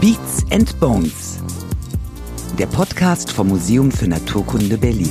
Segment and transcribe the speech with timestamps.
[0.00, 1.40] Beats and Bones.
[2.56, 5.10] Der Podcast vom Museum für Naturkunde Berlin.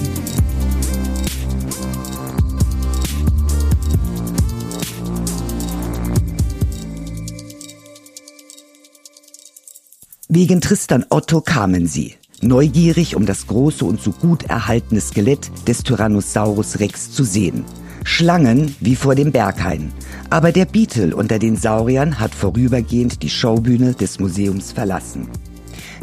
[10.29, 15.83] Wegen Tristan Otto kamen sie, neugierig, um das große und so gut erhaltene Skelett des
[15.83, 17.65] Tyrannosaurus Rex zu sehen.
[18.07, 19.91] Schlangen wie vor dem Berghain.
[20.29, 25.27] Aber der Beetle unter den Sauriern hat vorübergehend die Showbühne des Museums verlassen.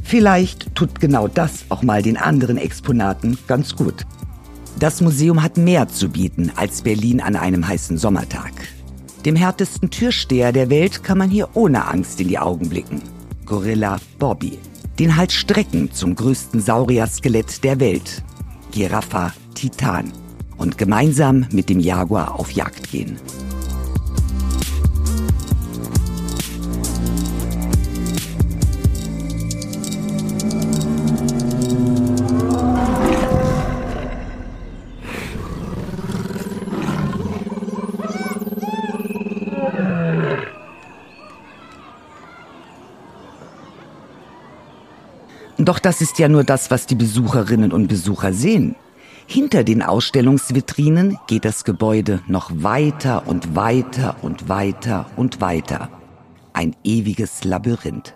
[0.03, 4.05] Vielleicht tut genau das auch mal den anderen Exponaten ganz gut.
[4.79, 8.53] Das Museum hat mehr zu bieten als Berlin an einem heißen Sommertag.
[9.25, 13.01] Dem härtesten Türsteher der Welt kann man hier ohne Angst in die Augen blicken.
[13.47, 14.59] Gorilla Bobby.
[14.99, 18.23] Den halt Strecken zum größten Saurier-Skelett der Welt.
[18.73, 20.13] Giraffa Titan.
[20.57, 23.19] Und gemeinsam mit dem Jaguar auf Jagd gehen.
[45.65, 48.77] Doch das ist ja nur das, was die Besucherinnen und Besucher sehen.
[49.27, 55.89] Hinter den Ausstellungsvitrinen geht das Gebäude noch weiter und weiter und weiter und weiter.
[56.53, 58.15] Ein ewiges Labyrinth.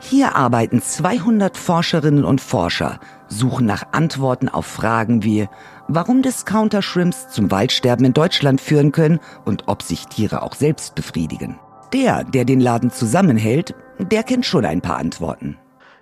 [0.00, 5.48] Hier arbeiten 200 Forscherinnen und Forscher, suchen nach Antworten auf Fragen wie,
[5.88, 11.58] warum Discounter-Shrimps zum Waldsterben in Deutschland führen können und ob sich Tiere auch selbst befriedigen.
[11.92, 15.56] Der, der den Laden zusammenhält, der kennt schon ein paar Antworten.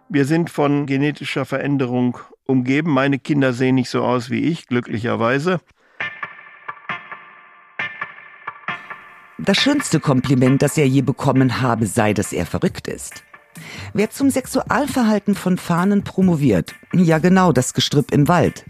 [0.09, 2.91] Wir sind von genetischer Veränderung umgeben.
[2.91, 5.61] Meine Kinder sehen nicht so aus wie ich, glücklicherweise.
[9.39, 13.25] Das schönste Kompliment, das er je bekommen habe, sei, dass er verrückt ist.
[13.93, 18.65] Wer zum Sexualverhalten von Fahnen promoviert, ja genau, das Gestrüpp im Wald,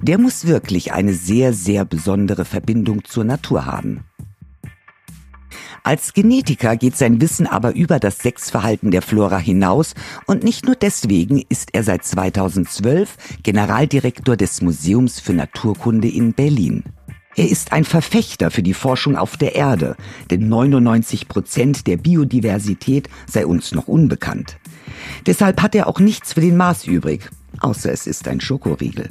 [0.00, 4.04] der muss wirklich eine sehr, sehr besondere Verbindung zur Natur haben.
[5.82, 9.94] Als Genetiker geht sein Wissen aber über das Sexverhalten der Flora hinaus
[10.26, 16.84] und nicht nur deswegen ist er seit 2012 Generaldirektor des Museums für Naturkunde in Berlin.
[17.36, 19.96] Er ist ein Verfechter für die Forschung auf der Erde,
[20.30, 24.58] denn 99 Prozent der Biodiversität sei uns noch unbekannt.
[25.26, 27.30] Deshalb hat er auch nichts für den Mars übrig,
[27.60, 29.10] außer es ist ein Schokoriegel.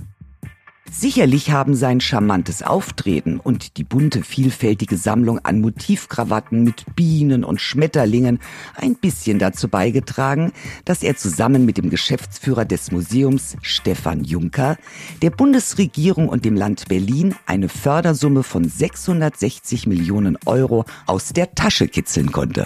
[0.92, 7.62] Sicherlich haben sein charmantes Auftreten und die bunte, vielfältige Sammlung an Motivkrawatten mit Bienen und
[7.62, 8.40] Schmetterlingen
[8.76, 10.54] ein bisschen dazu beigetragen,
[10.86, 14.78] dass er zusammen mit dem Geschäftsführer des Museums, Stefan Juncker,
[15.22, 21.88] der Bundesregierung und dem Land Berlin eine Fördersumme von 660 Millionen Euro aus der Tasche
[21.88, 22.66] kitzeln konnte.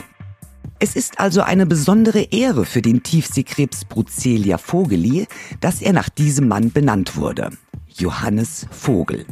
[0.80, 5.28] Es ist also eine besondere Ehre für den Tiefseekrebs Brucelia vogeli,
[5.59, 7.52] dass er nach diesem Mann benannt wurde.
[7.96, 9.25] Johannes Vogel.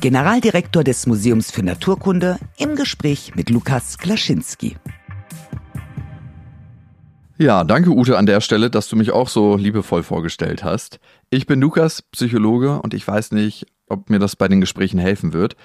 [0.00, 4.76] Generaldirektor des Museums für Naturkunde im Gespräch mit Lukas Klaschinski.
[7.38, 11.00] Ja, danke Ute an der Stelle, dass du mich auch so liebevoll vorgestellt hast.
[11.30, 15.32] Ich bin Lukas, Psychologe und ich weiß nicht, ob mir das bei den Gesprächen helfen
[15.32, 15.56] wird.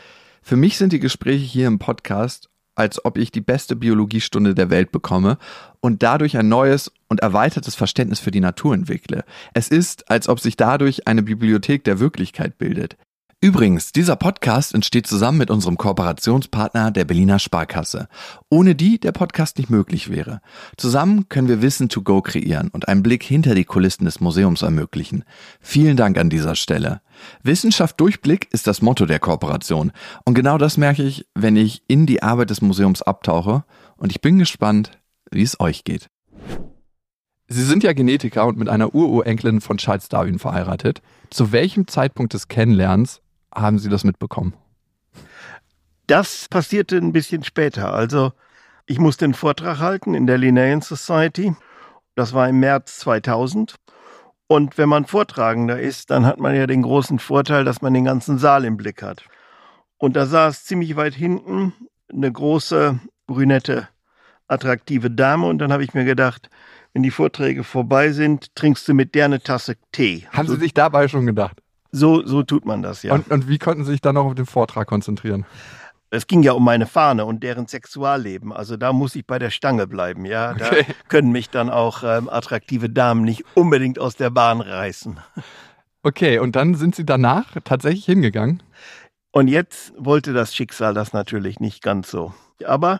[0.41, 4.69] Für mich sind die Gespräche hier im Podcast als ob ich die beste Biologiestunde der
[4.69, 5.37] Welt bekomme
[5.79, 9.23] und dadurch ein neues und erweitertes Verständnis für die Natur entwickle.
[9.53, 12.97] Es ist, als ob sich dadurch eine Bibliothek der Wirklichkeit bildet.
[13.45, 18.07] Übrigens, dieser Podcast entsteht zusammen mit unserem Kooperationspartner der Berliner Sparkasse,
[18.49, 20.41] ohne die der Podcast nicht möglich wäre.
[20.77, 24.63] Zusammen können wir Wissen to go kreieren und einen Blick hinter die Kulissen des Museums
[24.63, 25.25] ermöglichen.
[25.61, 27.01] Vielen Dank an dieser Stelle.
[27.43, 29.91] Wissenschaft Durchblick ist das Motto der Kooperation
[30.23, 33.63] und genau das merke ich, wenn ich in die Arbeit des Museums abtauche
[33.95, 34.97] und ich bin gespannt,
[35.29, 36.09] wie es euch geht.
[37.47, 41.03] Sie sind ja Genetiker und mit einer Ururenkelin von Charles Darwin verheiratet.
[41.29, 43.21] Zu welchem Zeitpunkt des Kennenlernens
[43.55, 44.53] haben Sie das mitbekommen?
[46.07, 47.93] Das passierte ein bisschen später.
[47.93, 48.33] Also
[48.85, 51.55] ich musste einen Vortrag halten in der Linnaean Society.
[52.15, 53.75] Das war im März 2000.
[54.47, 58.05] Und wenn man Vortragender ist, dann hat man ja den großen Vorteil, dass man den
[58.05, 59.23] ganzen Saal im Blick hat.
[59.97, 61.73] Und da saß ziemlich weit hinten
[62.13, 63.87] eine große, brünette,
[64.47, 65.47] attraktive Dame.
[65.47, 66.49] Und dann habe ich mir gedacht,
[66.93, 70.27] wenn die Vorträge vorbei sind, trinkst du mit der eine Tasse Tee.
[70.31, 71.59] Haben Sie sich dabei schon gedacht?
[71.95, 73.13] So, so tut man das, ja.
[73.13, 75.45] Und, und wie konnten Sie sich dann noch auf den Vortrag konzentrieren?
[76.09, 78.51] Es ging ja um meine Fahne und deren Sexualleben.
[78.51, 80.53] Also da muss ich bei der Stange bleiben, ja.
[80.53, 80.85] Da okay.
[81.07, 85.19] können mich dann auch ähm, attraktive Damen nicht unbedingt aus der Bahn reißen.
[86.03, 88.61] Okay, und dann sind Sie danach tatsächlich hingegangen?
[89.31, 92.33] Und jetzt wollte das Schicksal das natürlich nicht ganz so.
[92.65, 92.99] Aber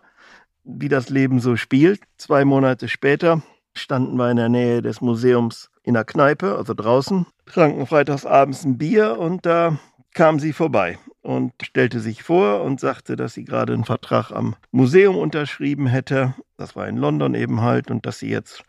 [0.64, 3.42] wie das Leben so spielt, zwei Monate später
[3.74, 8.66] standen wir in der Nähe des Museums in der Kneipe, also draußen, tranken freitags abends
[8.66, 9.78] ein Bier und da
[10.14, 14.56] kam sie vorbei und stellte sich vor und sagte, dass sie gerade einen Vertrag am
[14.72, 16.34] Museum unterschrieben hätte.
[16.58, 18.64] Das war in London eben halt und dass sie jetzt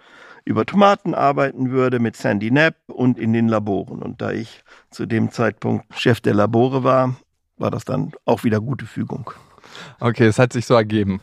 [0.45, 4.03] über Tomaten arbeiten würde mit Sandy Knapp und in den Laboren.
[4.03, 7.17] Und da ich zu dem Zeitpunkt Chef der Labore war,
[7.57, 9.31] war das dann auch wieder gute Fügung.
[10.01, 11.21] Okay, es hat sich so ergeben.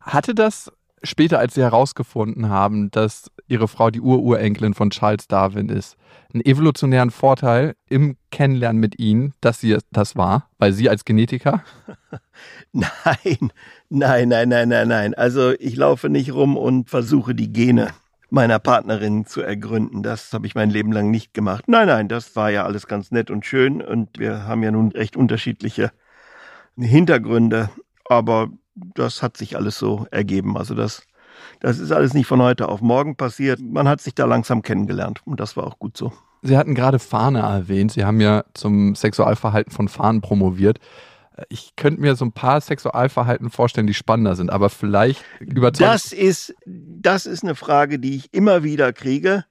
[0.00, 0.70] Hatte das
[1.02, 5.96] später, als sie herausgefunden haben, dass ihre Frau die Ururenkelin von Charles Darwin ist,
[6.32, 11.64] einen evolutionären Vorteil im Kennenlernen mit ihnen, dass sie das war, weil sie als Genetiker?
[12.72, 13.52] Nein,
[13.88, 15.14] nein, nein, nein, nein, nein.
[15.14, 17.88] Also ich laufe nicht rum und versuche die Gene
[18.30, 20.02] meiner Partnerin zu ergründen.
[20.02, 21.64] Das habe ich mein Leben lang nicht gemacht.
[21.66, 24.92] Nein, nein, das war ja alles ganz nett und schön und wir haben ja nun
[24.92, 25.90] recht unterschiedliche
[26.78, 27.70] Hintergründe,
[28.08, 30.56] aber das hat sich alles so ergeben.
[30.56, 31.02] Also das,
[31.60, 33.60] das ist alles nicht von heute auf morgen passiert.
[33.60, 36.12] Man hat sich da langsam kennengelernt und das war auch gut so.
[36.42, 37.92] Sie hatten gerade Fahne erwähnt.
[37.92, 40.78] Sie haben ja zum Sexualverhalten von Fahnen promoviert.
[41.48, 45.88] Ich könnte mir so ein paar Sexualverhalten vorstellen, die spannender sind, aber vielleicht überzeugt.
[45.88, 49.44] Das ist, das ist eine Frage, die ich immer wieder kriege,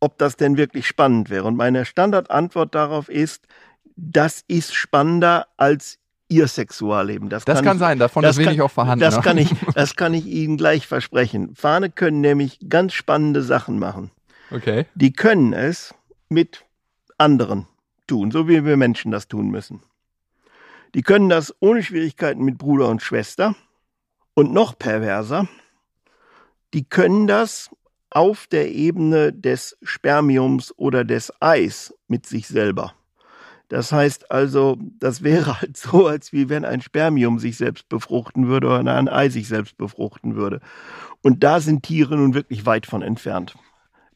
[0.00, 1.44] ob das denn wirklich spannend wäre.
[1.44, 3.46] Und meine Standardantwort darauf ist,
[3.96, 7.28] das ist spannender als ihr Sexualleben.
[7.28, 9.00] Das, das kann, kann ich, sein, davon ist wenig auch vorhanden.
[9.00, 9.22] Das, ne?
[9.22, 11.54] kann ich, das kann ich Ihnen gleich versprechen.
[11.54, 14.10] Fahne können nämlich ganz spannende Sachen machen.
[14.50, 14.86] Okay.
[14.94, 15.94] Die können es
[16.28, 16.64] mit
[17.16, 17.66] anderen
[18.06, 19.82] tun, so wie wir Menschen das tun müssen.
[20.94, 23.54] Die können das ohne Schwierigkeiten mit Bruder und Schwester.
[24.34, 25.48] Und noch perverser,
[26.72, 27.70] die können das
[28.10, 32.94] auf der Ebene des Spermiums oder des Eis mit sich selber.
[33.68, 38.48] Das heißt also, das wäre halt so, als wie wenn ein Spermium sich selbst befruchten
[38.48, 40.60] würde oder ein Ei sich selbst befruchten würde.
[41.22, 43.56] Und da sind Tiere nun wirklich weit von entfernt,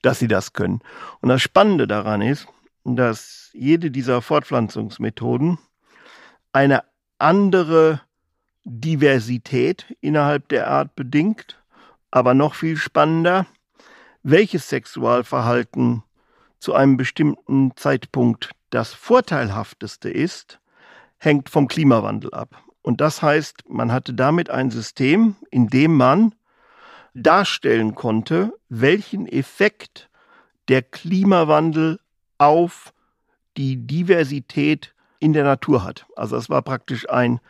[0.00, 0.80] dass sie das können.
[1.20, 2.46] Und das Spannende daran ist,
[2.84, 5.58] dass jede dieser Fortpflanzungsmethoden
[6.52, 6.84] eine
[7.18, 8.00] andere
[8.64, 11.60] Diversität innerhalb der Art bedingt,
[12.10, 13.46] aber noch viel spannender,
[14.22, 16.02] welches Sexualverhalten
[16.62, 20.60] zu einem bestimmten Zeitpunkt das Vorteilhafteste ist,
[21.18, 22.62] hängt vom Klimawandel ab.
[22.82, 26.36] Und das heißt, man hatte damit ein System, in dem man
[27.14, 30.08] darstellen konnte, welchen Effekt
[30.68, 31.98] der Klimawandel
[32.38, 32.94] auf
[33.56, 36.06] die Diversität in der Natur hat.
[36.14, 37.40] Also es war praktisch ein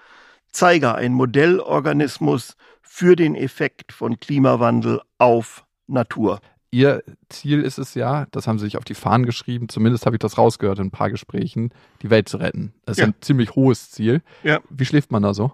[0.52, 6.40] Zeiger, ein Modellorganismus für den Effekt von Klimawandel auf Natur.
[6.74, 10.16] Ihr Ziel ist es ja, das haben Sie sich auf die Fahnen geschrieben, zumindest habe
[10.16, 11.70] ich das rausgehört in ein paar Gesprächen,
[12.00, 12.72] die Welt zu retten.
[12.86, 13.06] Das ist ja.
[13.08, 14.22] ein ziemlich hohes Ziel.
[14.42, 14.60] Ja.
[14.70, 15.52] Wie schläft man da so?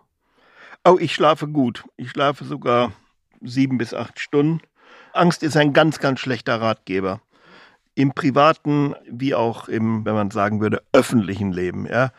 [0.85, 1.83] Oh, ich schlafe gut.
[1.97, 2.93] Ich schlafe sogar
[3.41, 4.61] sieben bis acht Stunden.
[5.13, 7.21] Angst ist ein ganz, ganz schlechter Ratgeber.
[7.97, 11.85] Im privaten wie auch im, wenn man sagen würde, öffentlichen Leben.
[11.87, 12.13] Ja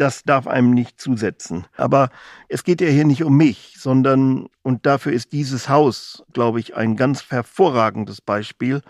[0.00, 1.66] das darf einem nicht zusetzen.
[1.76, 2.10] Aber
[2.48, 6.74] es geht ja hier nicht um mich, sondern, und dafür ist dieses Haus, glaube ich,
[6.74, 8.80] ein ganz hervorragendes Beispiel,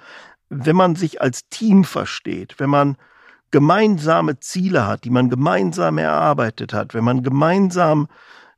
[0.48, 2.96] wenn man sich als Team versteht, wenn man
[3.50, 8.06] gemeinsame Ziele hat, die man gemeinsam erarbeitet hat, wenn man gemeinsam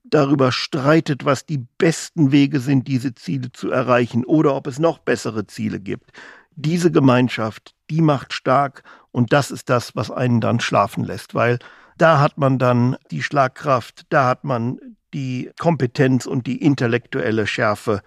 [0.05, 4.99] darüber streitet, was die besten Wege sind, diese Ziele zu erreichen oder ob es noch
[4.99, 6.11] bessere Ziele gibt.
[6.55, 11.59] Diese Gemeinschaft, die macht stark und das ist das, was einen dann schlafen lässt, weil
[11.99, 14.79] da hat man dann die Schlagkraft, da hat man
[15.15, 18.03] die Kompetenz und die intellektuelle Schärfe,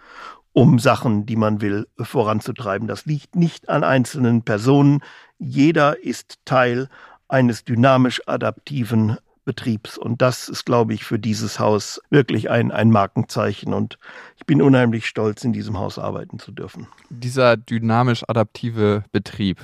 [0.54, 2.88] um Sachen, die man will, voranzutreiben.
[2.88, 5.02] Das liegt nicht an einzelnen Personen.
[5.38, 6.88] Jeder ist Teil
[7.28, 9.98] eines dynamisch adaptiven Betriebs.
[9.98, 13.74] Und das ist, glaube ich, für dieses Haus wirklich ein, ein Markenzeichen.
[13.74, 13.98] Und
[14.38, 16.88] ich bin unheimlich stolz, in diesem Haus arbeiten zu dürfen.
[17.10, 19.60] Dieser dynamisch adaptive Betrieb,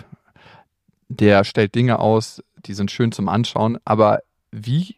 [1.10, 4.20] der stellt Dinge aus, die sind schön zum Anschauen, aber
[4.51, 4.96] wie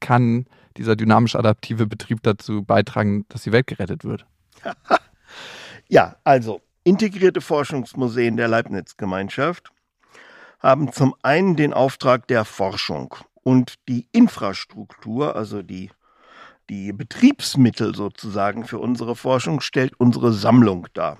[0.00, 0.46] kann
[0.76, 4.26] dieser dynamisch adaptive Betrieb dazu beitragen, dass die Welt gerettet wird?
[5.88, 9.70] ja, also integrierte Forschungsmuseen der Leibniz-Gemeinschaft
[10.60, 15.90] haben zum einen den Auftrag der Forschung und die Infrastruktur, also die,
[16.68, 21.18] die Betriebsmittel sozusagen für unsere Forschung, stellt unsere Sammlung dar.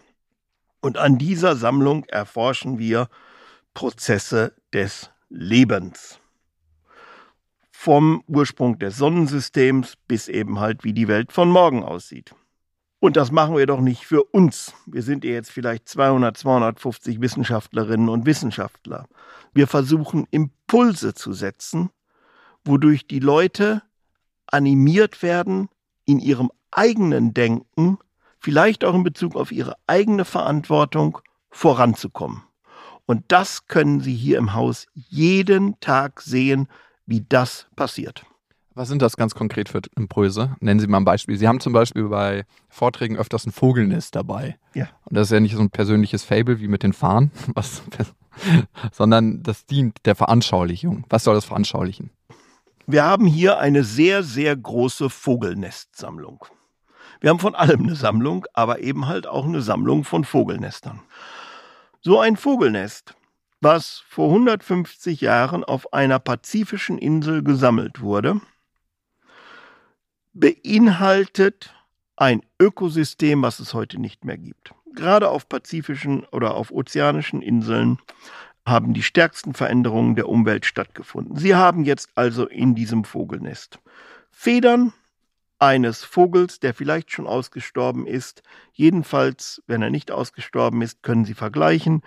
[0.80, 3.08] Und an dieser Sammlung erforschen wir
[3.74, 6.20] Prozesse des Lebens.
[7.70, 12.34] Vom Ursprung des Sonnensystems bis eben halt, wie die Welt von morgen aussieht.
[12.98, 14.72] Und das machen wir doch nicht für uns.
[14.86, 19.06] Wir sind ja jetzt vielleicht 200, 250 Wissenschaftlerinnen und Wissenschaftler.
[19.52, 21.90] Wir versuchen Impulse zu setzen,
[22.64, 23.82] wodurch die Leute
[24.46, 25.68] animiert werden,
[26.04, 27.98] in ihrem eigenen Denken,
[28.38, 31.18] vielleicht auch in Bezug auf ihre eigene Verantwortung
[31.50, 32.45] voranzukommen.
[33.06, 36.68] Und das können Sie hier im Haus jeden Tag sehen,
[37.06, 38.26] wie das passiert.
[38.74, 40.54] Was sind das ganz konkret für Impulse?
[40.60, 41.38] Nennen Sie mal ein Beispiel.
[41.38, 44.58] Sie haben zum Beispiel bei Vorträgen öfters ein Vogelnest dabei.
[44.74, 44.88] Ja.
[45.06, 47.82] Und das ist ja nicht so ein persönliches Fable wie mit den Fahnen, was,
[48.92, 51.06] sondern das dient der Veranschaulichung.
[51.08, 52.10] Was soll das veranschaulichen?
[52.86, 56.44] Wir haben hier eine sehr, sehr große Vogelnestsammlung.
[57.20, 61.00] Wir haben von allem eine Sammlung, aber eben halt auch eine Sammlung von Vogelnestern.
[62.00, 63.14] So ein Vogelnest,
[63.60, 68.40] was vor 150 Jahren auf einer pazifischen Insel gesammelt wurde,
[70.32, 71.74] beinhaltet
[72.16, 74.72] ein Ökosystem, was es heute nicht mehr gibt.
[74.94, 77.98] Gerade auf pazifischen oder auf ozeanischen Inseln
[78.66, 81.36] haben die stärksten Veränderungen der Umwelt stattgefunden.
[81.36, 83.78] Sie haben jetzt also in diesem Vogelnest
[84.30, 84.92] Federn
[85.58, 88.42] eines Vogels, der vielleicht schon ausgestorben ist.
[88.72, 92.02] Jedenfalls, wenn er nicht ausgestorben ist, können Sie vergleichen,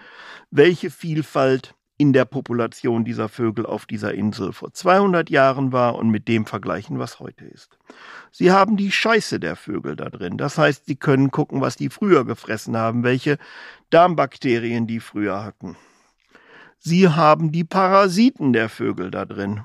[0.51, 6.09] welche Vielfalt in der Population dieser Vögel auf dieser Insel vor 200 Jahren war und
[6.09, 7.77] mit dem vergleichen, was heute ist.
[8.31, 10.37] Sie haben die Scheiße der Vögel da drin.
[10.37, 13.37] Das heißt, Sie können gucken, was die früher gefressen haben, welche
[13.89, 15.75] Darmbakterien die früher hatten.
[16.77, 19.63] Sie haben die Parasiten der Vögel da drin.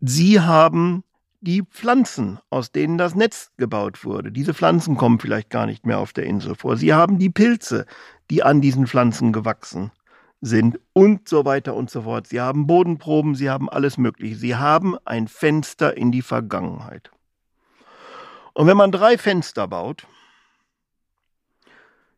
[0.00, 1.02] Sie haben
[1.44, 4.32] die Pflanzen, aus denen das Netz gebaut wurde.
[4.32, 6.76] Diese Pflanzen kommen vielleicht gar nicht mehr auf der Insel vor.
[6.76, 7.86] Sie haben die Pilze,
[8.30, 9.92] die an diesen Pflanzen gewachsen
[10.40, 12.26] sind und so weiter und so fort.
[12.26, 14.36] Sie haben Bodenproben, sie haben alles Mögliche.
[14.36, 17.10] Sie haben ein Fenster in die Vergangenheit.
[18.54, 20.06] Und wenn man drei Fenster baut,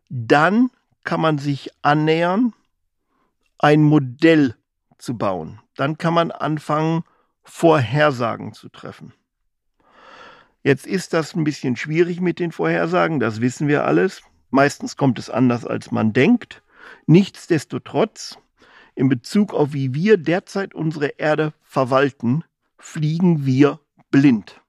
[0.08, 0.70] dann
[1.02, 2.52] kann man sich annähern,
[3.58, 4.54] ein Modell
[4.98, 5.60] zu bauen.
[5.74, 7.02] Dann kann man anfangen,
[7.48, 9.12] Vorhersagen zu treffen.
[10.62, 14.22] Jetzt ist das ein bisschen schwierig mit den Vorhersagen, das wissen wir alles.
[14.50, 16.62] Meistens kommt es anders, als man denkt.
[17.06, 18.38] Nichtsdestotrotz,
[18.96, 22.42] in Bezug auf wie wir derzeit unsere Erde verwalten,
[22.78, 24.60] fliegen wir blind.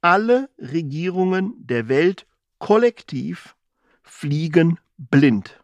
[0.00, 2.26] Alle Regierungen der Welt
[2.58, 3.54] kollektiv
[4.02, 5.62] fliegen blind.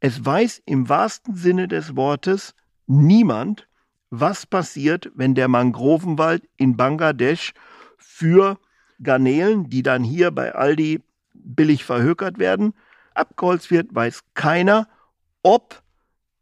[0.00, 2.54] Es weiß im wahrsten Sinne des Wortes
[2.86, 3.68] niemand,
[4.10, 7.52] was passiert, wenn der Mangrovenwald in Bangladesch
[7.96, 8.58] für
[9.02, 11.02] Garnelen, die dann hier bei Aldi
[11.32, 12.74] billig verhökert werden,
[13.14, 14.88] abgeholzt wird, weiß keiner,
[15.42, 15.82] ob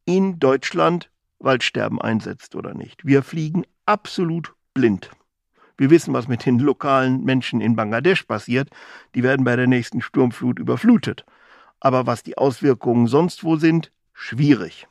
[0.05, 3.05] in Deutschland Waldsterben einsetzt oder nicht.
[3.05, 5.11] Wir fliegen absolut blind.
[5.77, 8.71] Wir wissen, was mit den lokalen Menschen in Bangladesch passiert.
[9.15, 11.25] Die werden bei der nächsten Sturmflut überflutet.
[11.79, 14.89] Aber was die Auswirkungen sonst wo sind, schwierig.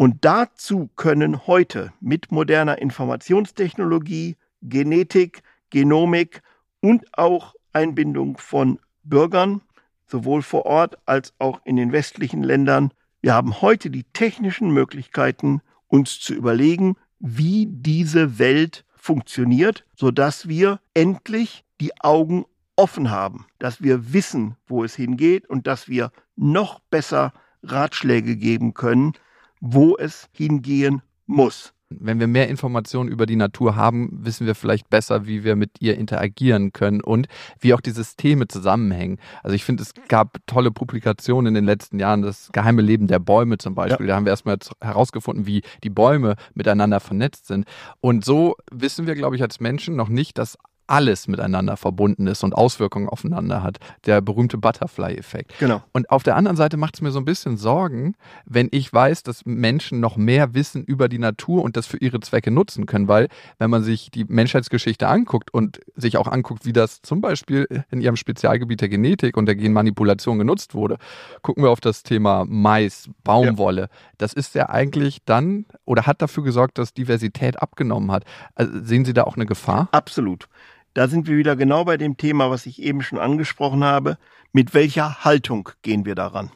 [0.00, 6.40] Und dazu können heute mit moderner Informationstechnologie, Genetik, Genomik
[6.80, 9.60] und auch Einbindung von Bürgern
[10.06, 12.94] sowohl vor Ort als auch in den westlichen Ländern.
[13.20, 20.80] Wir haben heute die technischen Möglichkeiten, uns zu überlegen, wie diese Welt funktioniert, sodass wir
[20.94, 26.80] endlich die Augen offen haben, dass wir wissen, wo es hingeht und dass wir noch
[26.88, 29.12] besser Ratschläge geben können,
[29.60, 31.72] wo es hingehen muss.
[31.92, 35.80] Wenn wir mehr Informationen über die Natur haben, wissen wir vielleicht besser, wie wir mit
[35.80, 37.26] ihr interagieren können und
[37.58, 39.18] wie auch die Systeme zusammenhängen.
[39.42, 43.18] Also ich finde, es gab tolle Publikationen in den letzten Jahren, das geheime Leben der
[43.18, 44.06] Bäume zum Beispiel.
[44.06, 44.12] Ja.
[44.12, 47.66] Da haben wir erstmal herausgefunden, wie die Bäume miteinander vernetzt sind.
[48.00, 50.56] Und so wissen wir, glaube ich, als Menschen noch nicht, dass
[50.90, 53.78] alles miteinander verbunden ist und Auswirkungen aufeinander hat.
[54.06, 55.58] Der berühmte Butterfly-Effekt.
[55.58, 55.82] Genau.
[55.92, 59.22] Und auf der anderen Seite macht es mir so ein bisschen Sorgen, wenn ich weiß,
[59.22, 63.08] dass Menschen noch mehr wissen über die Natur und das für ihre Zwecke nutzen können.
[63.08, 63.28] Weil,
[63.58, 68.00] wenn man sich die Menschheitsgeschichte anguckt und sich auch anguckt, wie das zum Beispiel in
[68.00, 70.96] ihrem Spezialgebiet der Genetik und der Genmanipulation genutzt wurde,
[71.42, 73.82] gucken wir auf das Thema Mais, Baumwolle.
[73.82, 73.88] Ja.
[74.18, 78.24] Das ist ja eigentlich dann oder hat dafür gesorgt, dass Diversität abgenommen hat.
[78.54, 79.88] Also sehen Sie da auch eine Gefahr?
[79.92, 80.48] Absolut.
[80.94, 84.18] Da sind wir wieder genau bei dem Thema, was ich eben schon angesprochen habe.
[84.52, 86.50] Mit welcher Haltung gehen wir daran?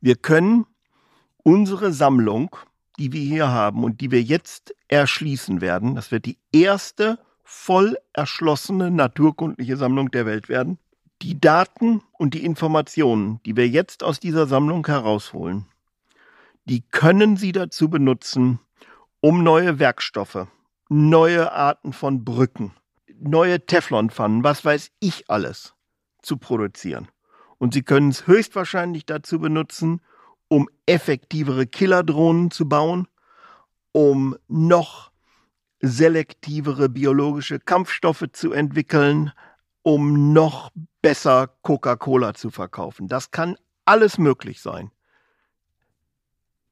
[0.00, 0.66] Wir können
[1.42, 2.56] unsere Sammlung,
[2.98, 7.96] die wir hier haben und die wir jetzt erschließen werden, das wird die erste voll
[8.12, 10.78] erschlossene naturkundliche Sammlung der Welt werden.
[11.22, 15.66] Die Daten und die Informationen, die wir jetzt aus dieser Sammlung herausholen,
[16.66, 18.60] die können Sie dazu benutzen,
[19.20, 20.46] um neue Werkstoffe,
[20.88, 22.72] neue Arten von Brücken,
[23.20, 25.74] neue Teflonpfannen, was weiß ich alles,
[26.22, 27.08] zu produzieren.
[27.58, 30.00] Und Sie können es höchstwahrscheinlich dazu benutzen,
[30.48, 33.08] um effektivere Killerdrohnen zu bauen,
[33.92, 35.10] um noch
[35.80, 39.32] selektivere biologische Kampfstoffe zu entwickeln,
[39.82, 40.70] um noch
[41.02, 43.08] besser Coca-Cola zu verkaufen.
[43.08, 44.90] Das kann alles möglich sein.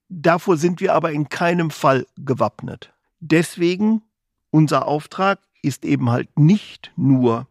[0.09, 2.93] Davor sind wir aber in keinem Fall gewappnet.
[3.21, 4.03] Deswegen
[4.51, 7.47] unser Auftrag ist eben halt nicht nur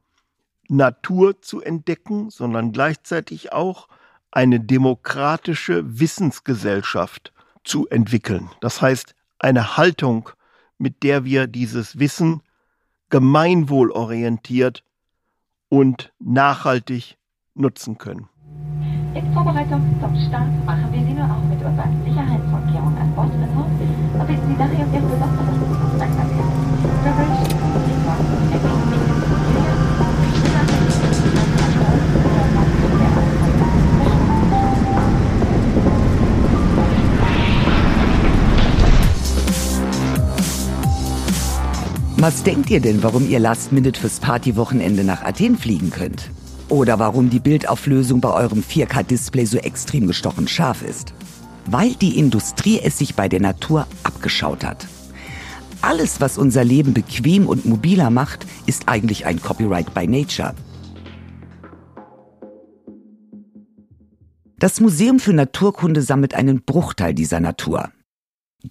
[0.70, 3.88] Natur zu entdecken, sondern gleichzeitig auch
[4.32, 8.50] eine demokratische Wissensgesellschaft zu entwickeln.
[8.62, 10.30] Das heißt, eine Haltung,
[10.78, 12.42] mit der wir dieses Wissen
[13.10, 14.84] gemeinwohlorientiert
[15.70, 17.18] und nachhaltig
[17.54, 18.30] nutzen können.
[19.14, 23.72] In Vorbereitung zum Start machen wir Sie nur auch mit unseren Sicherheitsvorkehrungen an Bord vertraut
[24.20, 25.35] und bitten Sie daher Ihre
[42.18, 46.32] Was denkt ihr denn, warum ihr Last Minute fürs Partywochenende nach Athen fliegen könnt?
[46.70, 51.14] Oder warum die Bildauflösung bei eurem 4K-Display so extrem gestochen scharf ist?
[51.66, 54.88] Weil die Industrie es sich bei der Natur abgeschaut hat.
[55.82, 60.56] Alles, was unser Leben bequem und mobiler macht, ist eigentlich ein Copyright by Nature.
[64.58, 67.92] Das Museum für Naturkunde sammelt einen Bruchteil dieser Natur.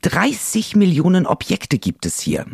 [0.00, 2.46] 30 Millionen Objekte gibt es hier.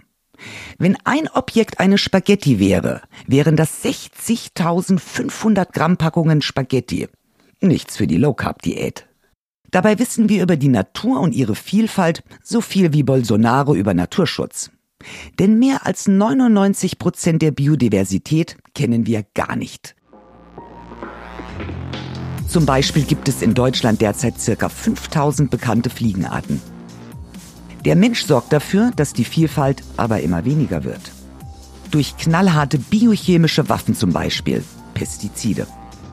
[0.78, 7.08] Wenn ein Objekt eine Spaghetti wäre, wären das 60.500 Gramm Packungen Spaghetti.
[7.60, 9.06] Nichts für die Low Carb Diät.
[9.70, 14.70] Dabei wissen wir über die Natur und ihre Vielfalt so viel wie Bolsonaro über Naturschutz.
[15.38, 19.94] Denn mehr als 99 Prozent der Biodiversität kennen wir gar nicht.
[22.48, 26.60] Zum Beispiel gibt es in Deutschland derzeit circa 5000 bekannte Fliegenarten.
[27.84, 31.00] Der Mensch sorgt dafür, dass die Vielfalt aber immer weniger wird.
[31.90, 34.62] Durch knallharte biochemische Waffen zum Beispiel,
[34.94, 35.66] Pestizide.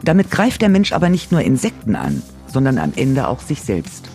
[0.04, 4.10] Damit greift der Mensch aber nicht nur Insekten an, sondern am Ende auch sich selbst.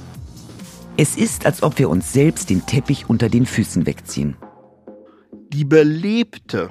[0.96, 4.36] Es ist, als ob wir uns selbst den Teppich unter den Füßen wegziehen.
[5.48, 6.70] Die belebte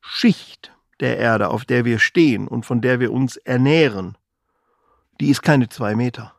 [0.00, 4.16] Schicht der Erde, auf der wir stehen und von der wir uns ernähren,
[5.20, 6.35] die ist keine zwei Meter.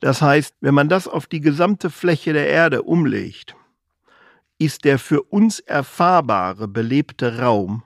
[0.00, 3.56] Das heißt, wenn man das auf die gesamte Fläche der Erde umlegt,
[4.58, 7.82] ist der für uns erfahrbare, belebte Raum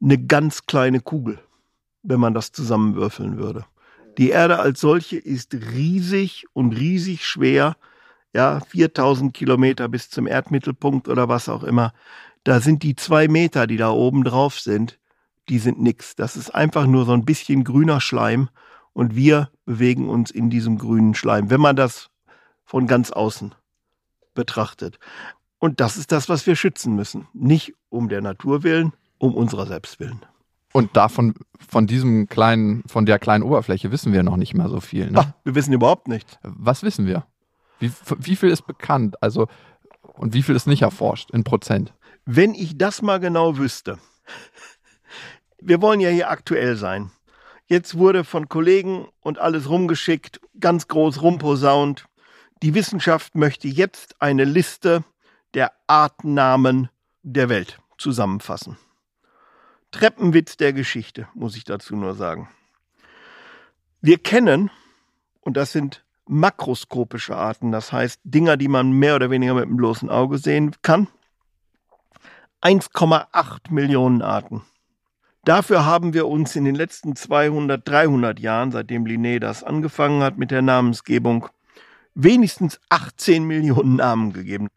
[0.00, 1.40] eine ganz kleine Kugel,
[2.02, 3.64] wenn man das zusammenwürfeln würde.
[4.18, 7.76] Die Erde als solche ist riesig und riesig schwer,
[8.34, 11.92] ja, 4000 Kilometer bis zum Erdmittelpunkt oder was auch immer.
[12.44, 14.98] Da sind die zwei Meter, die da oben drauf sind,
[15.48, 16.14] die sind nix.
[16.14, 18.48] Das ist einfach nur so ein bisschen grüner Schleim
[18.98, 22.10] und wir bewegen uns in diesem grünen Schleim, wenn man das
[22.64, 23.54] von ganz außen
[24.34, 24.98] betrachtet.
[25.60, 27.28] Und das ist das, was wir schützen müssen.
[27.32, 30.26] Nicht um der Natur willen, um unserer selbst willen.
[30.72, 34.80] Und davon, von diesem kleinen, von der kleinen Oberfläche wissen wir noch nicht mal so
[34.80, 35.12] viel.
[35.12, 35.20] Ne?
[35.20, 36.40] Ach, wir wissen überhaupt nicht.
[36.42, 37.24] Was wissen wir?
[37.78, 39.22] Wie, wie viel ist bekannt?
[39.22, 39.46] Also,
[40.14, 41.94] und wie viel ist nicht erforscht in Prozent?
[42.24, 44.00] Wenn ich das mal genau wüsste.
[45.60, 47.12] Wir wollen ja hier aktuell sein.
[47.68, 52.06] Jetzt wurde von Kollegen und alles rumgeschickt, ganz groß rumposaunt.
[52.62, 55.04] Die Wissenschaft möchte jetzt eine Liste
[55.52, 56.88] der Artnamen
[57.22, 58.78] der Welt zusammenfassen.
[59.90, 62.48] Treppenwitz der Geschichte, muss ich dazu nur sagen.
[64.00, 64.70] Wir kennen,
[65.40, 69.76] und das sind makroskopische Arten, das heißt Dinger, die man mehr oder weniger mit dem
[69.76, 71.08] bloßen Auge sehen kann,
[72.62, 74.62] 1,8 Millionen Arten.
[75.44, 80.36] Dafür haben wir uns in den letzten 200, 300 Jahren, seitdem Linné das angefangen hat
[80.36, 81.48] mit der Namensgebung,
[82.14, 84.68] wenigstens 18 Millionen Namen gegeben.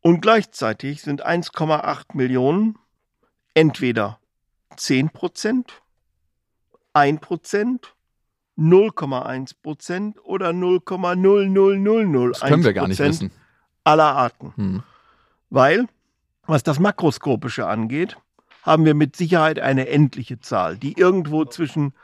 [0.00, 2.76] Und gleichzeitig sind 1,8 Millionen
[3.54, 4.18] entweder
[4.76, 5.82] 10 Prozent,
[6.94, 7.94] 1 Prozent,
[8.58, 13.30] 0,1 Prozent oder 0,00001 Das können wir gar nicht wissen.
[13.84, 14.52] aller Arten.
[14.56, 14.82] Hm.
[15.50, 15.86] Weil,
[16.46, 18.16] was das Makroskopische angeht,
[18.62, 21.94] haben wir mit Sicherheit eine endliche Zahl, die irgendwo zwischen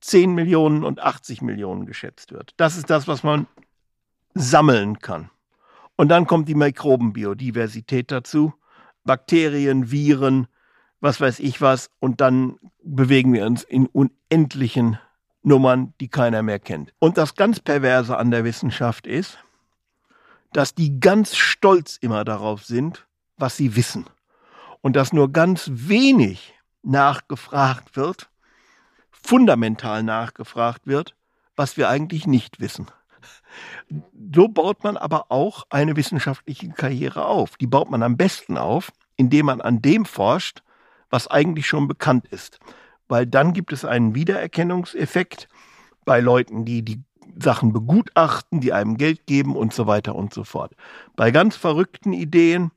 [0.00, 2.54] 10 Millionen und 80 Millionen geschätzt wird.
[2.56, 3.46] Das ist das, was man
[4.34, 5.30] sammeln kann.
[5.96, 8.52] Und dann kommt die Mikrobenbiodiversität dazu.
[9.04, 10.46] Bakterien, Viren,
[11.00, 11.90] was weiß ich was.
[12.00, 14.98] Und dann bewegen wir uns in unendlichen
[15.42, 16.92] Nummern, die keiner mehr kennt.
[16.98, 19.38] Und das ganz Perverse an der Wissenschaft ist,
[20.52, 23.06] dass die ganz stolz immer darauf sind,
[23.36, 24.06] was sie wissen
[24.82, 28.28] und dass nur ganz wenig nachgefragt wird,
[29.10, 31.14] fundamental nachgefragt wird,
[31.56, 32.86] was wir eigentlich nicht wissen.
[34.34, 37.56] So baut man aber auch eine wissenschaftliche Karriere auf.
[37.56, 40.62] Die baut man am besten auf, indem man an dem forscht,
[41.10, 42.58] was eigentlich schon bekannt ist.
[43.12, 45.46] weil dann gibt es einen Wiedererkennungseffekt
[46.06, 47.02] bei Leuten, die die
[47.38, 50.74] Sachen begutachten, die einem Geld geben und so weiter und so fort.
[51.14, 52.70] Bei ganz verrückten Ideen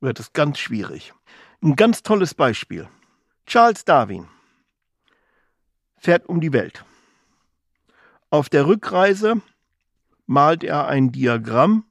[0.00, 1.14] wird es ganz schwierig.
[1.66, 2.88] Ein ganz tolles Beispiel.
[3.44, 4.28] Charles Darwin
[5.98, 6.84] fährt um die Welt.
[8.30, 9.42] Auf der Rückreise
[10.26, 11.84] malt er ein Diagramm,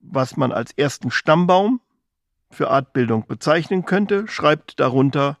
[0.00, 1.80] was man als ersten Stammbaum
[2.50, 5.38] für Artbildung bezeichnen könnte, schreibt darunter,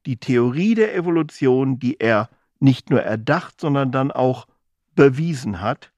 [0.06, 4.46] Die Theorie der Evolution, die er nicht nur erdacht, sondern dann auch
[4.94, 5.92] bewiesen hat,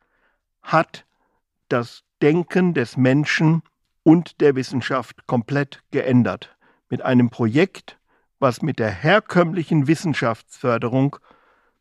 [0.62, 1.06] hat
[1.67, 3.62] das Denken des Menschen
[4.04, 6.56] und der Wissenschaft komplett geändert.
[6.89, 7.97] Mit einem Projekt,
[8.39, 11.17] was mit der herkömmlichen Wissenschaftsförderung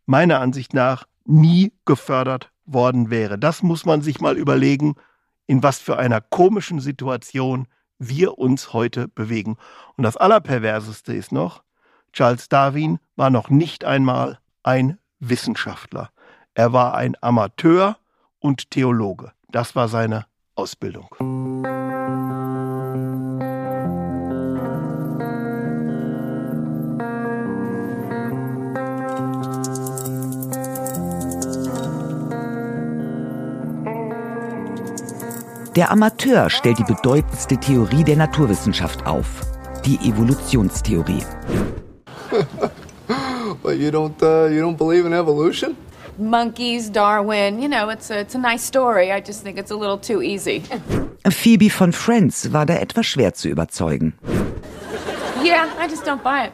[0.07, 3.39] meiner Ansicht nach nie gefördert worden wäre.
[3.39, 4.95] Das muss man sich mal überlegen,
[5.47, 7.69] in was für einer komischen Situation
[7.99, 9.57] wir uns heute bewegen.
[9.97, 11.63] Und das Allerperverseste ist noch,
[12.13, 16.11] Charles Darwin war noch nicht einmal ein Wissenschaftler.
[16.55, 17.97] Er war ein Amateur
[18.39, 19.33] und Theologe.
[19.55, 21.07] Das war seine Ausbildung.
[35.77, 39.43] Der Amateur stellt die bedeutendste Theorie der Naturwissenschaft auf,
[39.85, 41.23] die Evolutionstheorie.
[43.63, 45.77] But you don't, uh, you don't believe in evolution?
[46.19, 49.11] Monkeys, Darwin, you know, it's a, it's a nice story.
[49.11, 50.63] I just think it's a little too easy.
[51.29, 54.15] Phoebe von Friends war da etwas schwer zu überzeugen.
[55.43, 56.53] Yeah, I just don't buy it.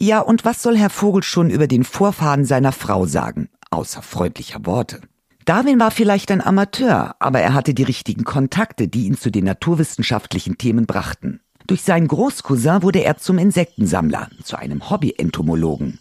[0.00, 4.64] Ja, und was soll Herr Vogel schon über den Vorfahren seiner Frau sagen, außer freundlicher
[4.64, 5.00] Worte?
[5.44, 9.44] Darwin war vielleicht ein Amateur, aber er hatte die richtigen Kontakte, die ihn zu den
[9.44, 11.40] naturwissenschaftlichen Themen brachten.
[11.66, 15.98] Durch seinen Großcousin wurde er zum Insektensammler, zu einem Hobby-Entomologen.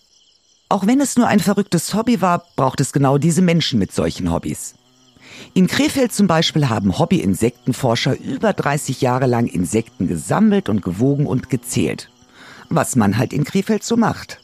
[0.70, 4.32] Auch wenn es nur ein verrücktes Hobby war, braucht es genau diese Menschen mit solchen
[4.32, 4.76] Hobbys.
[5.54, 11.50] In Krefeld zum Beispiel haben Hobby-Insektenforscher über 30 Jahre lang Insekten gesammelt und gewogen und
[11.50, 12.10] gezählt.
[12.70, 14.40] Was man halt in Krefeld so macht.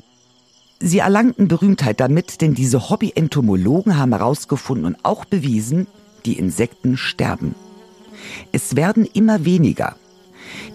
[0.80, 5.88] Sie erlangten Berühmtheit damit, denn diese Hobby-Entomologen haben herausgefunden und auch bewiesen,
[6.26, 7.56] die Insekten sterben.
[8.52, 9.96] Es werden immer weniger.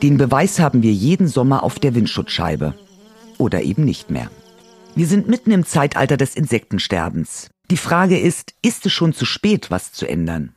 [0.02, 2.74] Den Beweis haben wir jeden Sommer auf der Windschutzscheibe.
[3.38, 4.30] Oder eben nicht mehr.
[4.94, 7.51] Wir sind mitten im Zeitalter des Insektensterbens.
[7.70, 10.55] Die Frage ist, ist es schon zu spät, was zu ändern?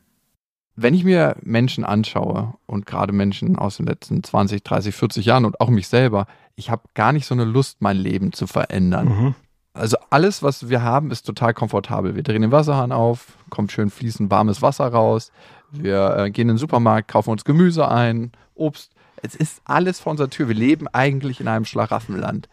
[0.75, 5.45] Wenn ich mir Menschen anschaue und gerade Menschen aus den letzten 20, 30, 40 Jahren
[5.45, 9.07] und auch mich selber, ich habe gar nicht so eine Lust, mein Leben zu verändern.
[9.07, 9.35] Mhm.
[9.73, 12.15] Also alles, was wir haben, ist total komfortabel.
[12.15, 15.31] Wir drehen den Wasserhahn auf, kommt schön fließend warmes Wasser raus.
[15.71, 18.91] Wir äh, gehen in den Supermarkt, kaufen uns Gemüse ein, Obst.
[19.21, 20.47] Es ist alles vor unserer Tür.
[20.47, 22.49] Wir leben eigentlich in einem Schlaraffenland.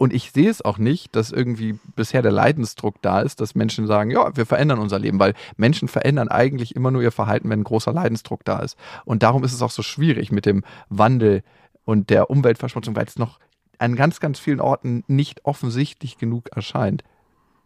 [0.00, 3.86] Und ich sehe es auch nicht, dass irgendwie bisher der Leidensdruck da ist, dass Menschen
[3.86, 7.60] sagen, ja, wir verändern unser Leben, weil Menschen verändern eigentlich immer nur ihr Verhalten, wenn
[7.60, 8.78] ein großer Leidensdruck da ist.
[9.04, 11.42] Und darum ist es auch so schwierig mit dem Wandel
[11.84, 13.40] und der Umweltverschmutzung, weil es noch
[13.76, 17.04] an ganz, ganz vielen Orten nicht offensichtlich genug erscheint.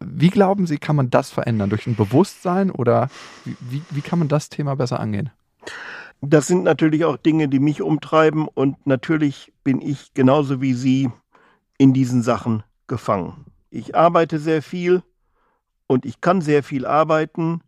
[0.01, 1.69] Wie glauben Sie, kann man das verändern?
[1.69, 3.07] Durch ein Bewusstsein oder
[3.45, 5.29] wie, wie kann man das Thema besser angehen?
[6.19, 11.09] Das sind natürlich auch Dinge, die mich umtreiben und natürlich bin ich genauso wie Sie
[11.77, 13.45] in diesen Sachen gefangen.
[13.69, 15.03] Ich arbeite sehr viel
[15.87, 17.61] und ich kann sehr viel arbeiten,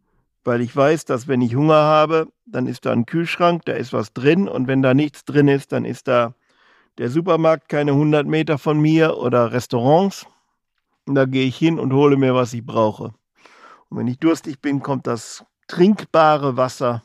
[0.44, 3.94] weil ich weiß, dass wenn ich Hunger habe, dann ist da ein Kühlschrank, da ist
[3.94, 6.34] was drin und wenn da nichts drin ist, dann ist da
[6.98, 10.26] der Supermarkt keine 100 Meter von mir oder Restaurants.
[11.06, 13.14] Und da gehe ich hin und hole mir, was ich brauche.
[13.90, 17.04] Und wenn ich durstig bin, kommt das trinkbare Wasser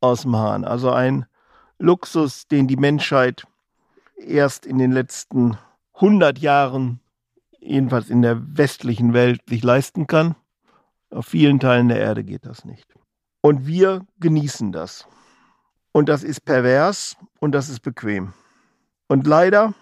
[0.00, 0.64] aus dem Hahn.
[0.64, 1.26] Also ein
[1.78, 3.46] Luxus, den die Menschheit
[4.16, 5.58] erst in den letzten
[6.00, 7.00] 100 Jahren,
[7.58, 10.36] jedenfalls in der westlichen Welt, sich leisten kann.
[11.10, 12.94] Auf vielen Teilen der Erde geht das nicht.
[13.40, 15.08] Und wir genießen das.
[15.90, 18.32] Und das ist pervers und das ist bequem.
[19.08, 19.74] Und leider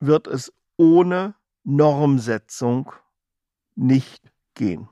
[0.00, 2.92] wird es ohne Normsetzung
[3.74, 4.88] nicht gehen.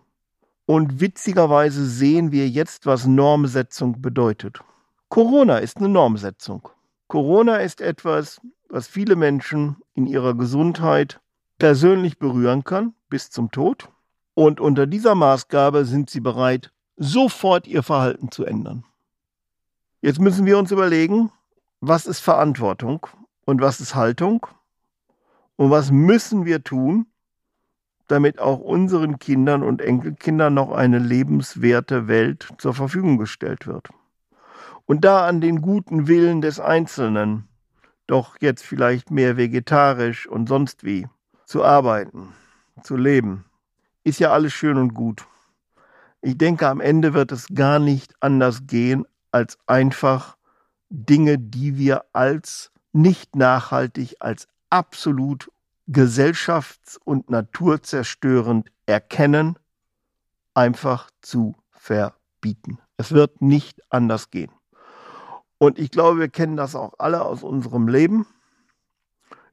[0.67, 4.61] Und witzigerweise sehen wir jetzt, was Normsetzung bedeutet.
[5.09, 6.69] Corona ist eine Normsetzung.
[7.09, 8.41] Corona ist etwas,
[8.73, 11.21] was viele Menschen in ihrer Gesundheit
[11.59, 13.91] persönlich berühren kann, bis zum Tod.
[14.33, 18.85] Und unter dieser Maßgabe sind sie bereit, sofort ihr Verhalten zu ändern.
[20.01, 21.31] Jetzt müssen wir uns überlegen,
[21.81, 23.07] was ist Verantwortung
[23.45, 24.47] und was ist Haltung
[25.57, 27.07] und was müssen wir tun,
[28.09, 33.91] damit auch unseren Kindern und Enkelkindern noch eine lebenswerte Welt zur Verfügung gestellt wird.
[34.87, 37.49] Und da an den guten Willen des Einzelnen,
[38.13, 41.09] doch jetzt vielleicht mehr vegetarisch und sonst wie,
[41.47, 42.35] zu arbeiten,
[42.83, 43.47] zu leben,
[44.05, 45.25] ist ja alles schön und gut.
[46.21, 50.37] Ich denke, am Ende wird es gar nicht anders gehen, als einfach
[50.91, 55.51] Dinge, die wir als nicht nachhaltig, als absolut
[55.89, 59.59] gesellschafts- und naturzerstörend erkennen,
[60.53, 62.79] einfach zu verbieten.
[62.99, 64.53] Es wird nicht anders gehen.
[65.63, 68.27] Und ich glaube, wir kennen das auch alle aus unserem Leben.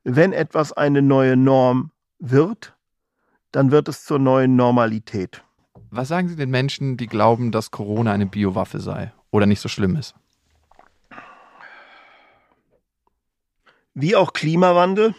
[0.04, 2.76] Wenn etwas eine neue Norm wird,
[3.52, 5.44] dann wird es zur neuen Normalität.
[5.92, 9.70] Was sagen Sie den Menschen, die glauben, dass Corona eine Biowaffe sei oder nicht so
[9.70, 10.16] schlimm ist?
[13.94, 15.14] Wie auch Klimawandel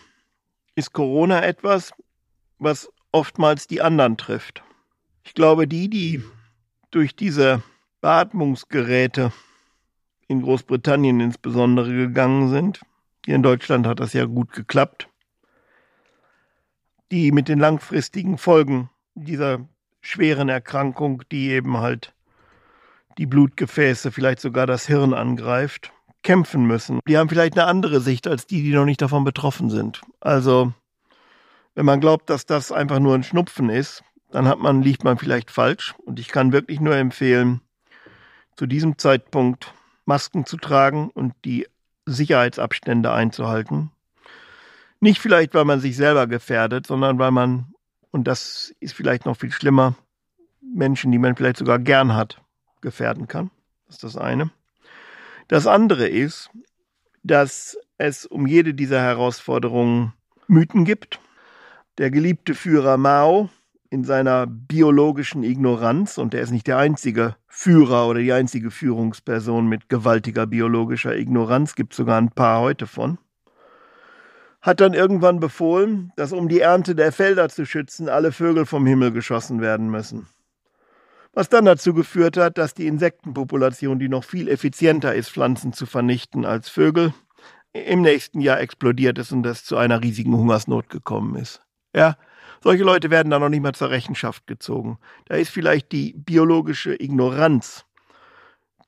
[0.74, 1.92] ist Corona etwas,
[2.58, 4.64] was oftmals die anderen trifft.
[5.22, 6.24] Ich glaube, die, die
[6.90, 7.62] durch diese
[8.00, 9.30] Beatmungsgeräte
[10.30, 12.80] in Großbritannien insbesondere gegangen sind,
[13.26, 15.08] hier in Deutschland hat das ja gut geklappt,
[17.10, 19.68] die mit den langfristigen Folgen dieser
[20.00, 22.14] schweren Erkrankung, die eben halt
[23.18, 27.00] die Blutgefäße, vielleicht sogar das Hirn angreift, kämpfen müssen.
[27.08, 30.00] Die haben vielleicht eine andere Sicht als die, die noch nicht davon betroffen sind.
[30.20, 30.72] Also,
[31.74, 35.18] wenn man glaubt, dass das einfach nur ein Schnupfen ist, dann hat man, liegt man
[35.18, 35.96] vielleicht falsch.
[36.04, 37.62] Und ich kann wirklich nur empfehlen,
[38.54, 41.66] zu diesem Zeitpunkt Masken zu tragen und die
[42.06, 43.90] Sicherheitsabstände einzuhalten.
[45.00, 47.72] Nicht vielleicht, weil man sich selber gefährdet, sondern weil man,
[48.10, 49.94] und das ist vielleicht noch viel schlimmer,
[50.60, 52.42] Menschen, die man vielleicht sogar gern hat,
[52.80, 53.50] gefährden kann.
[53.86, 54.50] Das ist das eine.
[55.48, 56.50] Das andere ist,
[57.22, 60.12] dass es um jede dieser Herausforderungen
[60.46, 61.20] Mythen gibt.
[61.98, 63.50] Der geliebte Führer Mao
[63.90, 69.66] in seiner biologischen Ignoranz, und er ist nicht der einzige Führer oder die einzige Führungsperson
[69.66, 73.18] mit gewaltiger biologischer Ignoranz, gibt sogar ein paar heute von,
[74.62, 78.86] hat dann irgendwann befohlen, dass um die Ernte der Felder zu schützen, alle Vögel vom
[78.86, 80.26] Himmel geschossen werden müssen
[81.32, 85.86] was dann dazu geführt hat, dass die Insektenpopulation, die noch viel effizienter ist, Pflanzen zu
[85.86, 87.14] vernichten als Vögel,
[87.72, 91.62] im nächsten Jahr explodiert ist und es zu einer riesigen Hungersnot gekommen ist.
[91.94, 92.16] Ja,
[92.62, 94.98] solche Leute werden da noch nicht mal zur Rechenschaft gezogen.
[95.26, 97.84] Da ist vielleicht die biologische Ignoranz,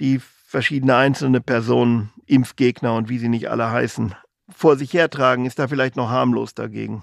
[0.01, 4.15] die verschiedene einzelne Personen, Impfgegner und wie sie nicht alle heißen,
[4.51, 7.03] vor sich hertragen, ist da vielleicht noch harmlos dagegen.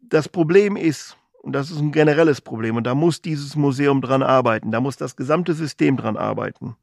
[0.00, 2.76] Das Problem ist, und das ist ein generelles Problem.
[2.76, 4.70] Und da muss dieses Museum dran arbeiten.
[4.70, 6.76] Da muss das gesamte System dran arbeiten.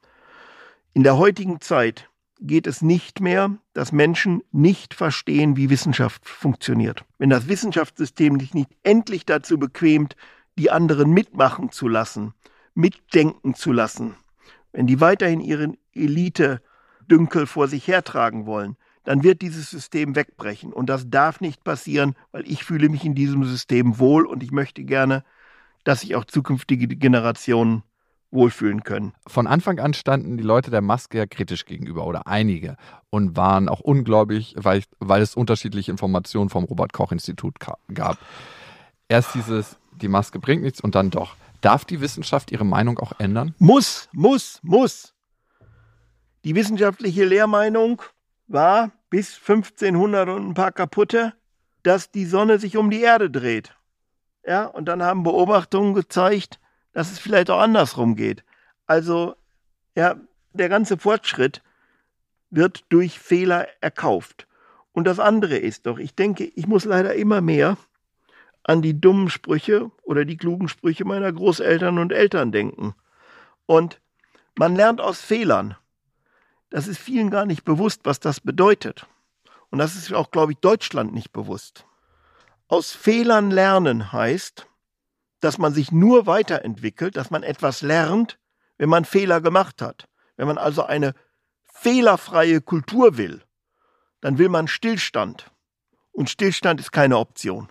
[0.93, 7.05] In der heutigen Zeit geht es nicht mehr, dass Menschen nicht verstehen, wie Wissenschaft funktioniert.
[7.17, 10.15] Wenn das Wissenschaftssystem sich nicht endlich dazu bequemt,
[10.57, 12.33] die anderen mitmachen zu lassen,
[12.73, 14.15] mitdenken zu lassen,
[14.71, 20.71] wenn die weiterhin ihren Elite-Dünkel vor sich hertragen wollen, dann wird dieses System wegbrechen.
[20.71, 24.51] Und das darf nicht passieren, weil ich fühle mich in diesem System wohl und ich
[24.51, 25.23] möchte gerne,
[25.83, 27.83] dass sich auch zukünftige Generationen
[28.31, 29.13] wohlfühlen können.
[29.27, 32.77] Von Anfang an standen die Leute der Maske ja kritisch gegenüber oder einige
[33.09, 38.17] und waren auch ungläubig, weil, weil es unterschiedliche Informationen vom Robert Koch Institut gab.
[39.07, 41.35] Erst dieses, die Maske bringt nichts und dann doch.
[41.61, 43.53] Darf die Wissenschaft ihre Meinung auch ändern?
[43.57, 45.13] Muss, muss, muss.
[46.45, 48.01] Die wissenschaftliche Lehrmeinung
[48.47, 51.33] war bis 1500 und ein paar kaputte,
[51.83, 53.75] dass die Sonne sich um die Erde dreht.
[54.45, 56.58] Ja, und dann haben Beobachtungen gezeigt,
[56.93, 58.43] dass es vielleicht auch andersrum geht.
[58.85, 59.35] Also,
[59.95, 60.15] ja,
[60.53, 61.61] der ganze Fortschritt
[62.49, 64.47] wird durch Fehler erkauft.
[64.91, 67.77] Und das andere ist doch, ich denke, ich muss leider immer mehr
[68.63, 72.95] an die dummen Sprüche oder die klugen Sprüche meiner Großeltern und Eltern denken.
[73.65, 74.01] Und
[74.57, 75.75] man lernt aus Fehlern.
[76.69, 79.07] Das ist vielen gar nicht bewusst, was das bedeutet.
[79.69, 81.85] Und das ist auch, glaube ich, Deutschland nicht bewusst.
[82.67, 84.67] Aus Fehlern lernen heißt,
[85.39, 88.39] dass man sich nur weiterentwickelt, dass man etwas lernt,
[88.77, 90.07] wenn man Fehler gemacht hat.
[90.37, 91.13] Wenn man also eine
[91.73, 93.41] fehlerfreie Kultur will,
[94.21, 95.51] dann will man Stillstand.
[96.11, 97.69] Und Stillstand ist keine Option.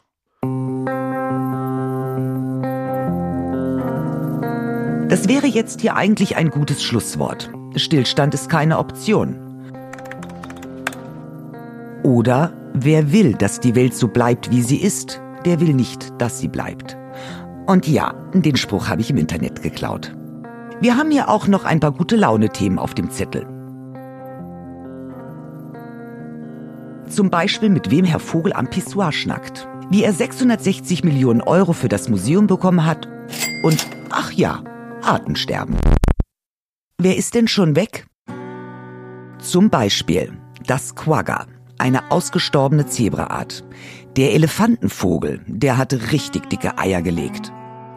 [5.09, 7.51] Das wäre jetzt hier eigentlich ein gutes Schlusswort.
[7.77, 9.45] Stillstand ist keine Option.
[12.03, 16.39] Oder Wer will, dass die Welt so bleibt, wie sie ist, der will nicht, dass
[16.39, 16.97] sie bleibt.
[17.69, 20.17] Und ja, den Spruch habe ich im Internet geklaut.
[20.81, 23.43] Wir haben hier auch noch ein paar gute Laune-Themen auf dem Zettel.
[27.11, 31.91] Zum Beispiel mit wem Herr Vogel am Pissoir schnackt, wie er 660 Millionen Euro für
[31.91, 33.07] das Museum bekommen hat
[33.63, 34.65] und, ach ja,
[35.03, 35.77] Artensterben.
[36.97, 38.07] Wer ist denn schon weg?
[39.41, 40.33] Zum Beispiel
[40.67, 41.45] das Quagga,
[41.77, 43.63] eine ausgestorbene Zebraart.
[44.19, 47.53] Der Elefantenvogel, der hat richtig dicke Eier gelegt.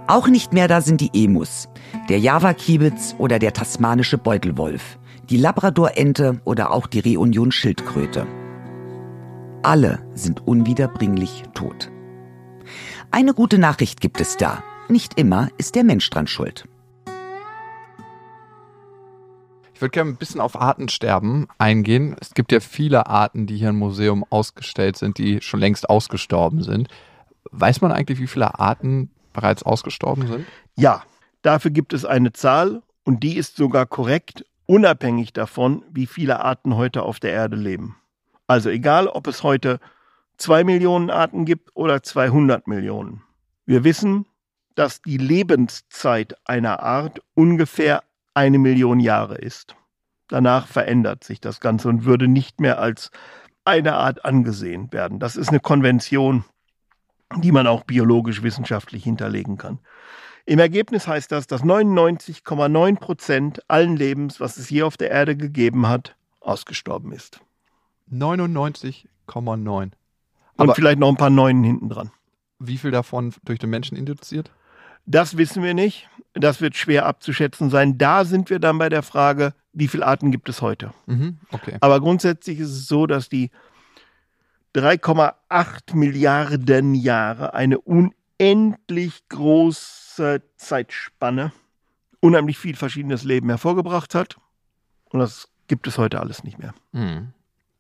[0.05, 1.67] Auch nicht mehr da sind die Emus,
[2.09, 4.99] der Java-Kiebitz oder der tasmanische Beutelwolf,
[5.31, 8.27] die Labradorente oder auch die Reunion-Schildkröte.
[9.63, 11.91] Alle sind unwiederbringlich tot.
[13.09, 14.63] Eine gute Nachricht gibt es da.
[14.89, 16.65] Nicht immer ist der Mensch dran schuld.
[19.81, 22.15] Ich würde gerne ein bisschen auf Artensterben eingehen.
[22.21, 26.61] Es gibt ja viele Arten, die hier im Museum ausgestellt sind, die schon längst ausgestorben
[26.61, 26.87] sind.
[27.49, 30.45] Weiß man eigentlich, wie viele Arten bereits ausgestorben sind?
[30.75, 31.01] Ja,
[31.41, 36.75] dafür gibt es eine Zahl und die ist sogar korrekt, unabhängig davon, wie viele Arten
[36.75, 37.95] heute auf der Erde leben.
[38.45, 39.79] Also egal, ob es heute
[40.37, 43.23] zwei Millionen Arten gibt oder 200 Millionen.
[43.65, 44.27] Wir wissen,
[44.75, 49.75] dass die Lebenszeit einer Art ungefähr eine Million Jahre ist.
[50.27, 53.11] Danach verändert sich das Ganze und würde nicht mehr als
[53.65, 55.19] eine Art angesehen werden.
[55.19, 56.45] Das ist eine Konvention,
[57.37, 59.79] die man auch biologisch wissenschaftlich hinterlegen kann.
[60.45, 65.37] Im Ergebnis heißt das, dass 99,9 Prozent allen Lebens, was es je auf der Erde
[65.37, 67.41] gegeben hat, ausgestorben ist.
[68.11, 69.91] 99,9.
[70.57, 72.11] Und vielleicht noch ein paar Neunen hinten dran.
[72.59, 74.51] Wie viel davon durch den Menschen induziert?
[75.05, 76.09] Das wissen wir nicht.
[76.33, 77.97] Das wird schwer abzuschätzen sein.
[77.97, 80.91] Da sind wir dann bei der Frage, wie viele Arten gibt es heute?
[81.05, 81.77] Mhm, okay.
[81.81, 83.51] Aber grundsätzlich ist es so, dass die
[84.75, 91.51] 3,8 Milliarden Jahre eine unendlich große Zeitspanne
[92.21, 94.37] unheimlich viel verschiedenes Leben hervorgebracht hat.
[95.09, 96.73] Und das gibt es heute alles nicht mehr.
[96.93, 97.33] Mhm.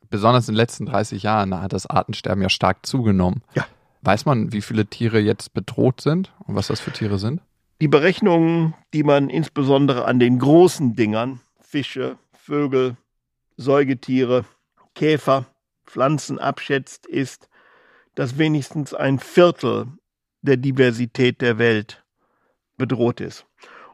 [0.09, 3.43] Besonders in den letzten 30 Jahren hat das Artensterben ja stark zugenommen.
[3.53, 3.65] Ja.
[4.01, 7.41] Weiß man, wie viele Tiere jetzt bedroht sind und was das für Tiere sind?
[7.81, 12.95] Die Berechnungen, die man insbesondere an den großen Dingern, Fische, Vögel,
[13.57, 14.45] Säugetiere,
[14.93, 15.47] Käfer,
[15.87, 17.49] Pflanzen abschätzt, ist,
[18.13, 19.87] dass wenigstens ein Viertel
[20.43, 22.05] der Diversität der Welt
[22.77, 23.47] bedroht ist.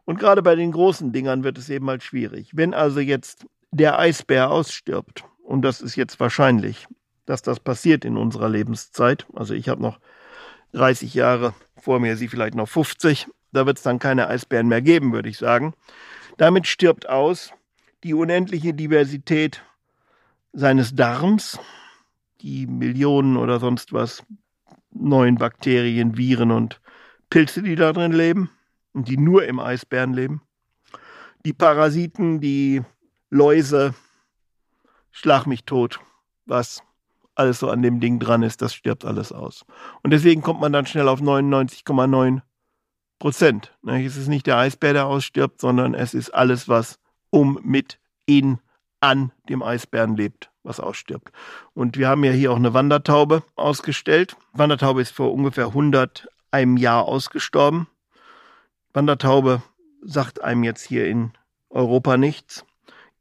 [0.04, 2.50] Und gerade bei den großen Dingern wird es eben mal schwierig.
[2.58, 6.88] Wenn also jetzt der Eisbär ausstirbt, und das ist jetzt wahrscheinlich,
[7.26, 10.02] dass das passiert in unserer Lebenszeit, also ich habe noch
[10.74, 14.82] 30 Jahre vor mir, Sie vielleicht noch 50, da wird es dann keine Eisbären mehr
[14.82, 15.74] geben, würde ich sagen.
[16.38, 17.54] Damit stirbt aus
[18.04, 19.64] die unendliche Diversität
[20.54, 21.60] seines Darms,
[22.42, 24.24] die Millionen oder sonst was
[24.92, 26.82] neuen Bakterien, Viren und
[27.30, 28.50] Pilze, die da drin leben
[28.94, 30.42] und die nur im Eisbären leben.
[31.46, 32.82] Die Parasiten, die
[33.30, 33.94] Läuse,
[35.12, 36.00] schlag mich tot,
[36.46, 36.82] was
[37.36, 39.66] alles so an dem Ding dran ist, das stirbt alles aus.
[40.02, 42.42] Und deswegen kommt man dann schnell auf 99,9
[43.20, 43.76] Prozent.
[43.86, 47.00] Es ist nicht der Eisbär, der ausstirbt, sondern es ist alles, was
[47.30, 48.60] um, mit, in,
[49.00, 51.32] an dem Eisbären lebt, was ausstirbt.
[51.74, 54.36] Und wir haben ja hier auch eine Wandertaube ausgestellt.
[54.54, 57.88] Wandertaube ist vor ungefähr 100 einem Jahr ausgestorben.
[58.94, 59.62] Wandertaube
[60.02, 61.32] sagt einem jetzt hier in
[61.70, 62.66] Europa nichts,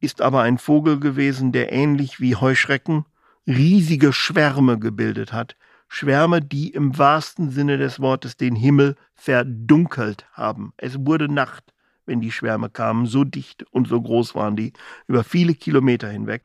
[0.01, 3.05] ist aber ein Vogel gewesen, der ähnlich wie Heuschrecken
[3.47, 5.57] riesige Schwärme gebildet hat.
[5.89, 10.73] Schwärme, die im wahrsten Sinne des Wortes den Himmel verdunkelt haben.
[10.77, 11.73] Es wurde Nacht,
[12.07, 13.07] wenn die Schwärme kamen.
[13.07, 14.73] So dicht und so groß waren die,
[15.07, 16.43] über viele Kilometer hinweg.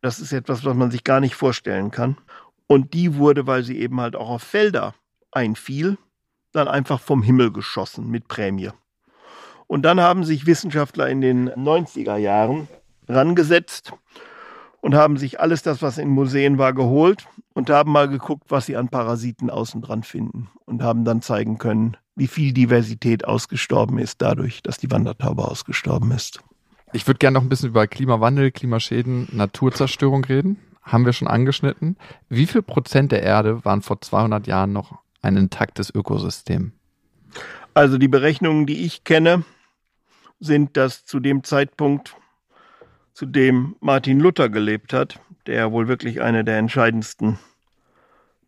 [0.00, 2.16] Das ist etwas, was man sich gar nicht vorstellen kann.
[2.66, 4.94] Und die wurde, weil sie eben halt auch auf Felder
[5.30, 5.98] einfiel,
[6.52, 8.70] dann einfach vom Himmel geschossen mit Prämie.
[9.66, 12.68] Und dann haben sich Wissenschaftler in den 90er Jahren
[13.08, 13.92] rangesetzt
[14.84, 18.66] und haben sich alles das, was in Museen war, geholt und haben mal geguckt, was
[18.66, 23.96] sie an Parasiten außen dran finden und haben dann zeigen können, wie viel Diversität ausgestorben
[23.96, 26.40] ist dadurch, dass die Wandertaube ausgestorben ist.
[26.92, 30.58] Ich würde gerne noch ein bisschen über Klimawandel, Klimaschäden, Naturzerstörung reden.
[30.82, 31.96] Haben wir schon angeschnitten.
[32.28, 36.72] Wie viel Prozent der Erde waren vor 200 Jahren noch ein intaktes Ökosystem?
[37.72, 39.44] Also die Berechnungen, die ich kenne,
[40.40, 42.16] sind, dass zu dem Zeitpunkt,
[43.14, 47.38] zu dem Martin Luther gelebt hat, der wohl wirklich eine der entscheidendsten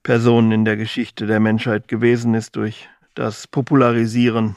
[0.03, 4.57] Personen in der Geschichte der Menschheit gewesen ist durch das Popularisieren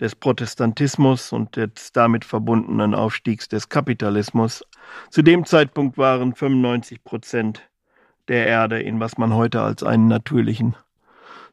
[0.00, 4.64] des Protestantismus und des damit verbundenen Aufstiegs des Kapitalismus.
[5.10, 7.62] Zu dem Zeitpunkt waren 95 Prozent
[8.28, 10.74] der Erde in was man heute als einen natürlichen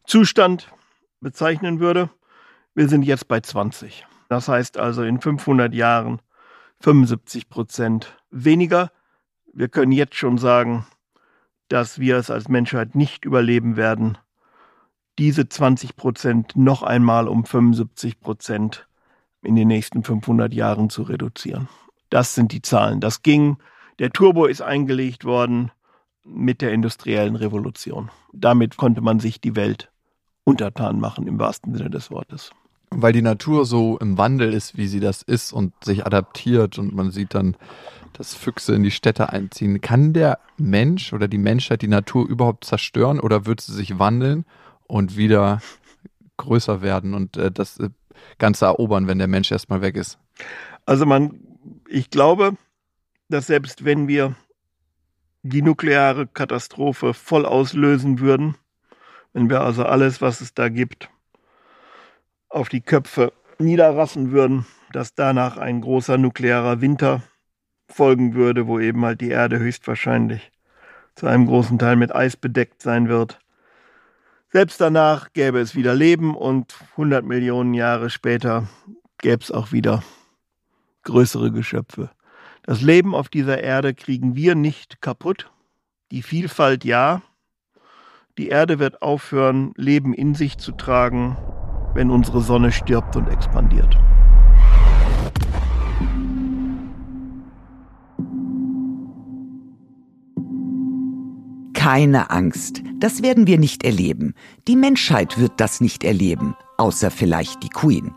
[0.05, 0.69] Zustand
[1.21, 2.09] bezeichnen würde.
[2.73, 4.05] Wir sind jetzt bei 20.
[4.29, 6.21] Das heißt also in 500 Jahren
[6.81, 8.91] 75 Prozent weniger.
[9.53, 10.85] Wir können jetzt schon sagen,
[11.67, 14.17] dass wir es als Menschheit nicht überleben werden,
[15.17, 18.87] diese 20 Prozent noch einmal um 75 Prozent
[19.41, 21.67] in den nächsten 500 Jahren zu reduzieren.
[22.09, 23.01] Das sind die Zahlen.
[23.01, 23.57] Das ging.
[23.99, 25.71] Der Turbo ist eingelegt worden
[26.23, 28.11] mit der industriellen Revolution.
[28.31, 29.91] Damit konnte man sich die Welt
[30.43, 32.51] untertan machen im wahrsten Sinne des Wortes.
[32.89, 36.95] Weil die Natur so im Wandel ist, wie sie das ist und sich adaptiert und
[36.95, 37.57] man sieht dann,
[38.13, 39.81] dass Füchse in die Städte einziehen.
[39.81, 44.45] Kann der Mensch oder die Menschheit die Natur überhaupt zerstören oder wird sie sich wandeln
[44.87, 45.61] und wieder
[46.37, 47.89] größer werden und äh, das äh,
[48.37, 50.17] Ganze erobern, wenn der Mensch erstmal weg ist?
[50.85, 51.39] Also man,
[51.87, 52.55] ich glaube,
[53.29, 54.35] dass selbst wenn wir
[55.43, 58.55] die nukleare Katastrophe voll auslösen würden,
[59.33, 61.09] wenn wir also alles, was es da gibt,
[62.49, 67.23] auf die Köpfe niederrassen würden, dass danach ein großer nuklearer Winter
[67.89, 70.51] folgen würde, wo eben halt die Erde höchstwahrscheinlich
[71.15, 73.39] zu einem großen Teil mit Eis bedeckt sein wird.
[74.51, 78.67] Selbst danach gäbe es wieder Leben und 100 Millionen Jahre später
[79.17, 80.03] gäbe es auch wieder
[81.03, 82.11] größere Geschöpfe.
[82.63, 85.49] Das Leben auf dieser Erde kriegen wir nicht kaputt.
[86.11, 87.21] Die Vielfalt ja,
[88.37, 91.37] die Erde wird aufhören, Leben in sich zu tragen,
[91.97, 93.97] wenn unsere Sonne stirbt und expandiert.
[101.73, 104.35] Keine Angst, das werden wir nicht erleben.
[104.67, 108.13] Die Menschheit wird das nicht erleben, außer vielleicht die Queen.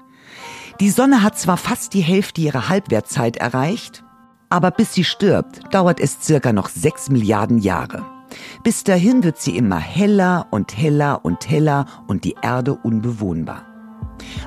[0.81, 4.05] Die Sonne hat zwar fast die Hälfte ihrer Halbwertzeit erreicht,
[4.51, 8.05] aber bis sie stirbt, dauert es circa noch sechs Milliarden Jahre.
[8.63, 13.70] Bis dahin wird sie immer heller und heller und heller und die Erde unbewohnbar.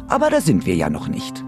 [0.08, 1.44] Aber da sind wir ja noch nicht.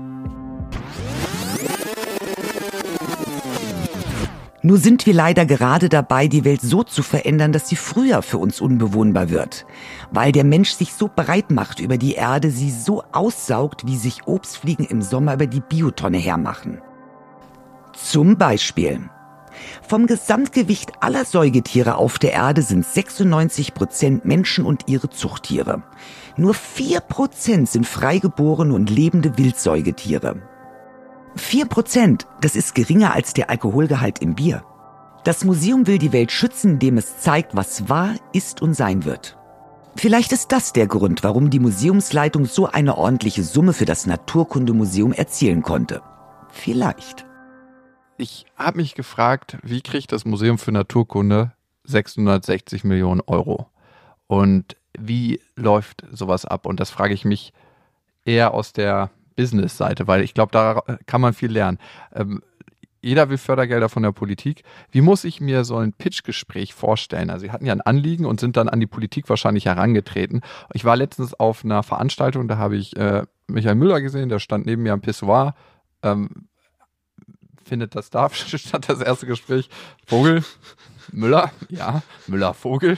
[4.66, 8.40] Nur sind wir leider gerade dabei, die Welt so zu verändern, dass sie früher für
[8.40, 9.68] uns unbewohnbar wird.
[10.10, 14.26] Weil der Mensch sich so breit macht über die Erde, sie so aussaugt, wie sich
[14.26, 16.82] Obstfliegen im Sommer über die Biotonne hermachen.
[17.94, 19.02] Zum Beispiel
[19.82, 25.84] vom Gesamtgewicht aller Säugetiere auf der Erde sind 96 Prozent Menschen und ihre Zuchttiere.
[26.38, 30.42] Nur 4 Prozent sind freigeborene und lebende Wildsäugetiere.
[31.36, 34.64] 4 Prozent, das ist geringer als der Alkoholgehalt im Bier.
[35.24, 39.38] Das Museum will die Welt schützen, indem es zeigt, was war, ist und sein wird.
[39.96, 45.14] Vielleicht ist das der Grund, warum die Museumsleitung so eine ordentliche Summe für das Naturkundemuseum
[45.14, 46.02] erzielen konnte.
[46.50, 47.26] Vielleicht
[48.18, 51.52] ich habe mich gefragt, wie kriegt das Museum für Naturkunde
[51.84, 53.70] 660 Millionen Euro?
[54.28, 56.66] Und wie läuft sowas ab?
[56.66, 57.54] Und das frage ich mich
[58.26, 61.80] eher aus der Business-Seite, weil ich glaube, da kann man viel lernen.
[62.14, 62.42] Ähm,
[63.02, 64.64] jeder will Fördergelder von der Politik.
[64.90, 67.30] Wie muss ich mir so ein Pitch-Gespräch vorstellen?
[67.30, 70.42] Also, Sie hatten ja ein Anliegen und sind dann an die Politik wahrscheinlich herangetreten.
[70.74, 74.66] Ich war letztens auf einer Veranstaltung, da habe ich äh, Michael Müller gesehen, der stand
[74.66, 75.54] neben mir am Pissoir.
[76.02, 76.48] Ähm,
[77.64, 79.70] findet das darf, statt das erste Gespräch.
[80.08, 80.44] Vogel,
[81.12, 82.98] Müller, ja, Müller, Vogel.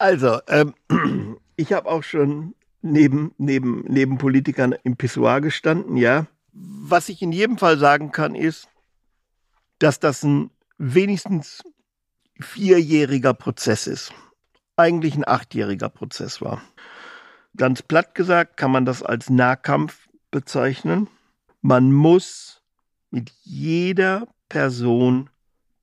[0.00, 0.74] Also, ähm,
[1.56, 6.26] ich habe auch schon neben, neben, neben Politikern im Pissoir gestanden, ja.
[6.52, 8.66] Was ich in jedem Fall sagen kann, ist,
[9.78, 11.62] dass das ein wenigstens
[12.40, 14.14] vierjähriger Prozess ist.
[14.74, 16.62] Eigentlich ein achtjähriger Prozess war.
[17.54, 21.08] Ganz platt gesagt kann man das als Nahkampf bezeichnen.
[21.60, 22.62] Man muss
[23.10, 25.28] mit jeder Person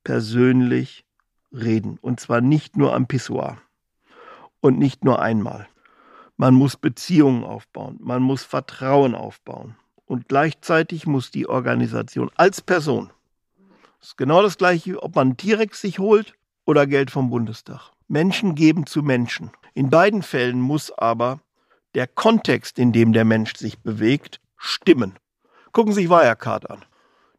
[0.04, 1.06] persönlich
[1.52, 2.00] reden.
[2.02, 3.62] Und zwar nicht nur am Pissoir.
[4.62, 5.68] Und nicht nur einmal.
[6.36, 7.98] Man muss Beziehungen aufbauen.
[8.00, 9.76] Man muss Vertrauen aufbauen.
[10.06, 13.12] Und gleichzeitig muss die Organisation als Person,
[14.00, 16.34] das ist genau das gleiche, ob man T-Rex sich holt
[16.66, 17.92] oder Geld vom Bundestag.
[18.08, 19.52] Menschen geben zu Menschen.
[19.74, 21.40] In beiden Fällen muss aber
[21.96, 25.18] der Kontext, in dem der Mensch sich bewegt, stimmen.
[25.72, 26.86] Gucken Sie sich Wirecard an.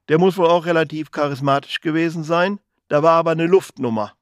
[0.08, 2.58] Der muss wohl auch relativ charismatisch gewesen sein.
[2.88, 4.14] Da war aber eine Luftnummer.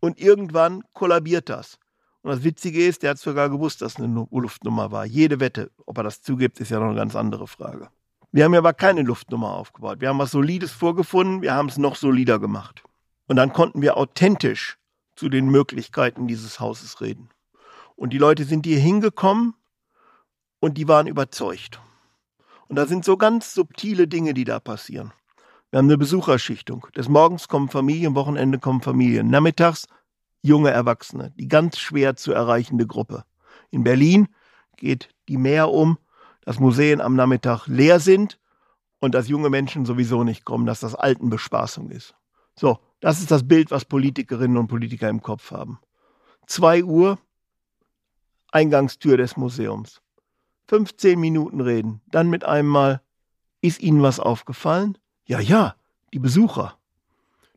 [0.00, 1.78] Und irgendwann kollabiert das.
[2.26, 5.06] Und das Witzige ist, der hat sogar gewusst, dass eine Luftnummer war.
[5.06, 5.70] Jede Wette.
[5.86, 7.88] Ob er das zugibt, ist ja noch eine ganz andere Frage.
[8.32, 10.00] Wir haben ja aber keine Luftnummer aufgebaut.
[10.00, 12.82] Wir haben was Solides vorgefunden, wir haben es noch solider gemacht.
[13.28, 14.76] Und dann konnten wir authentisch
[15.14, 17.28] zu den Möglichkeiten dieses Hauses reden.
[17.94, 19.54] Und die Leute sind hier hingekommen
[20.58, 21.80] und die waren überzeugt.
[22.66, 25.12] Und da sind so ganz subtile Dinge, die da passieren.
[25.70, 26.88] Wir haben eine Besucherschichtung.
[26.96, 29.28] Des Morgens kommen Familien, Wochenende kommen Familien.
[29.30, 29.86] Nachmittags
[30.46, 33.24] junge Erwachsene, die ganz schwer zu erreichende Gruppe.
[33.70, 34.28] In Berlin
[34.76, 35.98] geht die mehr um,
[36.42, 38.38] dass Museen am Nachmittag leer sind
[39.00, 42.14] und dass junge Menschen sowieso nicht kommen, dass das Altenbespaßung ist.
[42.54, 45.78] So, das ist das Bild, was Politikerinnen und Politiker im Kopf haben.
[46.46, 47.18] Zwei Uhr,
[48.52, 50.00] Eingangstür des Museums.
[50.68, 53.02] 15 Minuten reden, dann mit einem Mal,
[53.60, 54.96] ist Ihnen was aufgefallen?
[55.24, 55.74] Ja, ja,
[56.12, 56.78] die Besucher.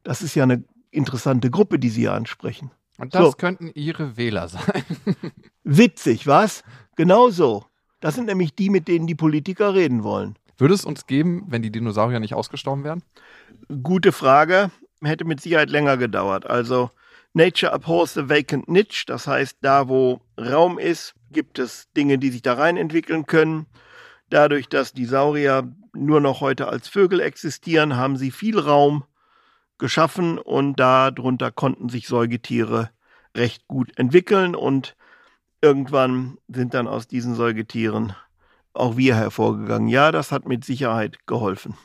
[0.04, 2.72] Das ist ja eine interessante Gruppe, die Sie hier ansprechen.
[3.00, 3.32] Und das So.
[3.32, 4.84] könnten Ihre Wähler sein.
[5.64, 6.64] Witzig, was?
[6.96, 7.66] Genau so.
[8.00, 10.38] Das sind nämlich die, mit denen die Politiker reden wollen.
[10.58, 13.04] Würde es uns geben, wenn die Dinosaurier nicht ausgestorben wären?
[13.84, 14.72] Gute Frage.
[15.02, 16.46] Hätte mit Sicherheit länger gedauert.
[16.50, 16.92] Also,
[17.34, 19.06] Nature abhors the vacant niche.
[19.08, 23.68] Das heißt, da wo Raum ist, gibt es Dinge, die sich da rein entwickeln können.
[24.30, 29.04] Dadurch, dass die Saurier nur noch heute als Vögel existieren, haben sie viel Raum
[29.80, 32.90] geschaffen und darunter konnten sich Säugetiere
[33.36, 34.96] recht gut entwickeln und
[35.62, 38.14] irgendwann sind dann aus diesen Säugetieren
[38.74, 39.88] auch wir hervorgegangen.
[39.88, 41.76] Ja, das hat mit Sicherheit geholfen.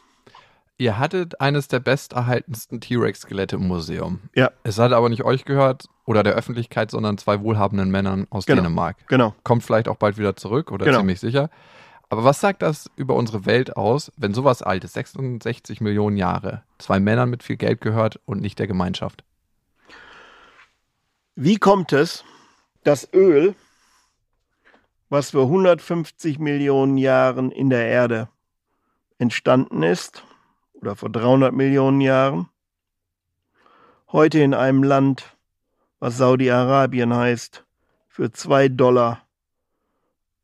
[0.77, 4.21] Ihr hattet eines der besterhaltensten T-Rex-Skelette im Museum.
[4.35, 4.51] Ja.
[4.65, 8.63] Es hat aber nicht euch gehört oder der Öffentlichkeit, sondern zwei wohlhabenden Männern aus Genau.
[8.63, 8.97] Dänemark.
[9.09, 9.35] Genau.
[9.45, 10.99] Kommt vielleicht auch bald wieder zurück oder Genau.
[10.99, 11.49] ziemlich sicher.
[12.09, 17.01] Aber was sagt das über unsere Welt aus, wenn sowas Altes, 66 Millionen Jahre, zwei
[17.01, 19.25] Männern mit viel Geld gehört und nicht der Gemeinschaft?
[21.35, 22.25] Wie kommt es,
[22.85, 23.55] dass Öl,
[25.09, 28.29] was vor 150 Millionen Jahren in der Erde
[29.19, 30.23] entstanden ist,
[30.75, 32.49] oder vor 300 Millionen Jahren,
[34.13, 35.37] heute in einem Land,
[35.99, 37.65] was Saudi-Arabien heißt,
[38.07, 39.24] für zwei Dollar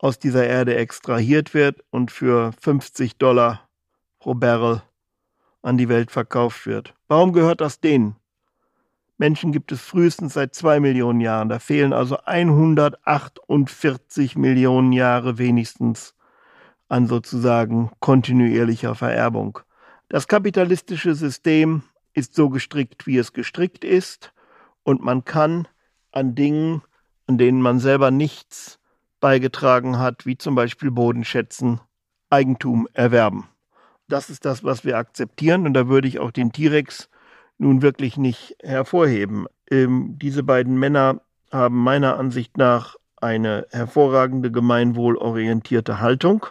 [0.00, 3.68] aus dieser Erde extrahiert wird und für 50 Dollar
[4.18, 4.82] pro Barrel
[5.62, 6.94] an die Welt verkauft wird.
[7.06, 8.16] Warum gehört das denen?
[9.18, 11.50] Menschen gibt es frühestens seit zwei Millionen Jahren.
[11.50, 16.14] Da fehlen also 148 Millionen Jahre wenigstens
[16.88, 19.58] an sozusagen kontinuierlicher Vererbung.
[20.08, 21.82] Das kapitalistische System
[22.14, 24.32] ist so gestrickt, wie es gestrickt ist,
[24.82, 25.68] und man kann
[26.10, 26.80] an Dingen,
[27.26, 28.79] an denen man selber nichts
[29.20, 31.80] beigetragen hat, wie zum Beispiel Bodenschätzen,
[32.30, 33.48] Eigentum erwerben.
[34.08, 37.08] Das ist das, was wir akzeptieren, und da würde ich auch den T-Rex
[37.58, 39.46] nun wirklich nicht hervorheben.
[39.70, 41.20] Ähm, diese beiden Männer
[41.52, 46.46] haben meiner Ansicht nach eine hervorragende gemeinwohlorientierte Haltung.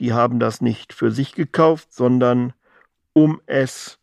[0.00, 2.52] Die haben das nicht für sich gekauft, sondern
[3.12, 3.98] um es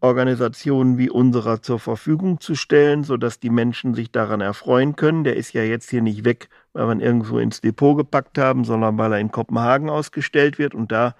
[0.00, 5.24] Organisationen wie unserer zur Verfügung zu stellen, sodass die Menschen sich daran erfreuen können.
[5.24, 8.64] Der ist ja jetzt hier nicht weg, weil wir ihn irgendwo ins Depot gepackt haben,
[8.64, 11.14] sondern weil er in Kopenhagen ausgestellt wird und da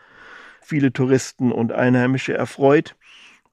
[0.61, 2.95] viele Touristen und Einheimische erfreut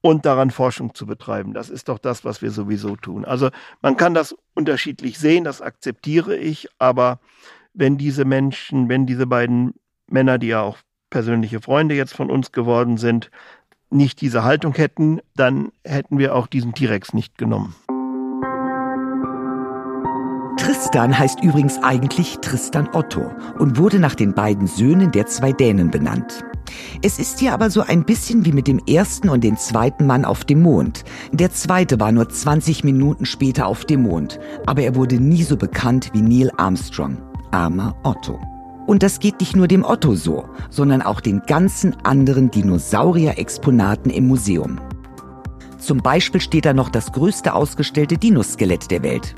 [0.01, 1.53] und daran Forschung zu betreiben.
[1.53, 3.25] Das ist doch das, was wir sowieso tun.
[3.25, 3.49] Also
[3.81, 7.19] man kann das unterschiedlich sehen, das akzeptiere ich, aber
[7.73, 9.73] wenn diese Menschen, wenn diese beiden
[10.07, 10.77] Männer, die ja auch
[11.09, 13.31] persönliche Freunde jetzt von uns geworden sind,
[13.89, 17.75] nicht diese Haltung hätten, dann hätten wir auch diesen T-Rex nicht genommen.
[20.85, 25.89] Tristan heißt übrigens eigentlich Tristan Otto und wurde nach den beiden Söhnen der zwei Dänen
[25.89, 26.45] benannt.
[27.01, 30.25] Es ist hier aber so ein bisschen wie mit dem ersten und dem zweiten Mann
[30.25, 31.03] auf dem Mond.
[31.31, 35.57] Der zweite war nur 20 Minuten später auf dem Mond, aber er wurde nie so
[35.57, 37.17] bekannt wie Neil Armstrong.
[37.49, 38.39] Armer Otto.
[38.85, 44.27] Und das geht nicht nur dem Otto so, sondern auch den ganzen anderen Dinosaurier-Exponaten im
[44.27, 44.79] Museum.
[45.79, 49.35] Zum Beispiel steht da noch das größte ausgestellte Dinoskelett der Welt.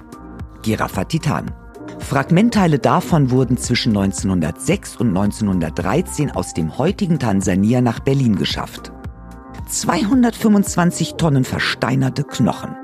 [0.62, 1.52] Giraffa Titan.
[2.00, 8.92] Fragmentteile davon wurden zwischen 1906 und 1913 aus dem heutigen Tansania nach Berlin geschafft.
[9.68, 12.76] 225 Tonnen versteinerte Knochen.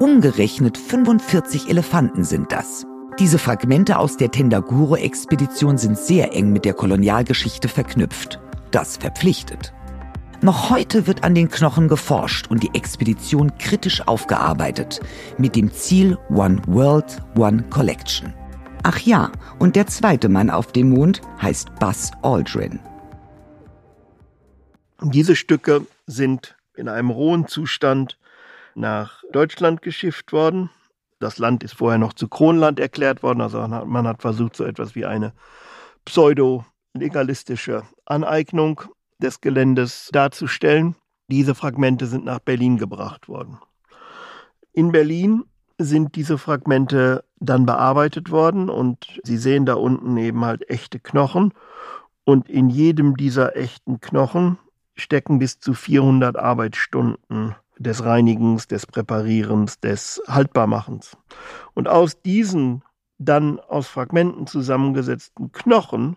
[0.00, 2.84] Umgerechnet 45 Elefanten sind das.
[3.18, 8.40] Diese Fragmente aus der Tendaguro-Expedition sind sehr eng mit der Kolonialgeschichte verknüpft.
[8.70, 9.72] Das verpflichtet.
[10.40, 15.00] Noch heute wird an den Knochen geforscht und die Expedition kritisch aufgearbeitet,
[15.36, 18.32] mit dem Ziel One World, One Collection.
[18.84, 22.78] Ach ja, und der zweite Mann auf dem Mond heißt Buzz Aldrin.
[25.02, 28.16] Diese Stücke sind in einem rohen Zustand
[28.76, 30.70] nach Deutschland geschifft worden.
[31.18, 34.94] Das Land ist vorher noch zu Kronland erklärt worden, also man hat- versucht, so etwas
[34.94, 35.32] wie eine
[36.04, 38.82] pseudo-legalistische Aneignung
[39.18, 40.96] des Geländes darzustellen.
[41.28, 43.58] Diese Fragmente sind nach Berlin gebracht worden.
[44.72, 45.44] In Berlin
[45.78, 51.52] sind diese Fragmente dann bearbeitet worden und Sie sehen da unten eben halt echte Knochen
[52.24, 54.58] und in jedem dieser echten Knochen
[54.94, 61.16] stecken bis zu 400 Arbeitsstunden des Reinigens, des Präparierens, des Haltbarmachens.
[61.74, 62.82] Und aus diesen
[63.18, 66.16] dann aus Fragmenten zusammengesetzten Knochen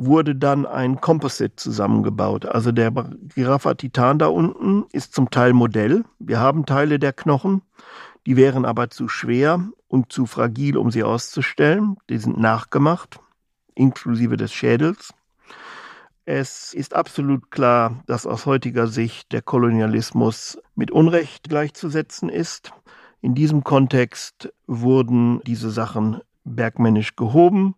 [0.00, 2.46] wurde dann ein Composite zusammengebaut.
[2.46, 2.92] Also der
[3.34, 6.04] Giraffa Titan da unten ist zum Teil Modell.
[6.20, 7.62] Wir haben Teile der Knochen,
[8.24, 11.96] die wären aber zu schwer und zu fragil, um sie auszustellen.
[12.08, 13.18] Die sind nachgemacht,
[13.74, 15.12] inklusive des Schädels.
[16.24, 22.72] Es ist absolut klar, dass aus heutiger Sicht der Kolonialismus mit Unrecht gleichzusetzen ist.
[23.20, 27.74] In diesem Kontext wurden diese Sachen bergmännisch gehoben,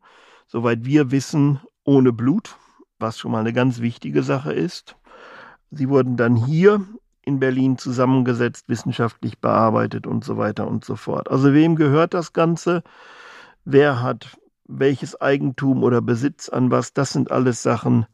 [0.49, 2.57] soweit wir wissen, ohne Blut,
[2.99, 4.97] was schon mal eine ganz wichtige Sache ist.
[5.70, 6.85] Sie wurden dann hier
[7.22, 11.31] in Berlin zusammengesetzt, wissenschaftlich bearbeitet und so weiter und so fort.
[11.31, 12.83] Also wem gehört das Ganze?
[13.64, 16.93] Wer hat welches Eigentum oder Besitz an was?
[16.93, 18.07] Das sind alles Sachen,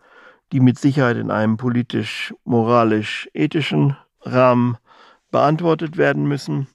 [0.53, 4.77] die mit Sicherheit in einem politisch, moralisch, ethischen Rahmen
[5.31, 6.67] beantwortet werden müssen.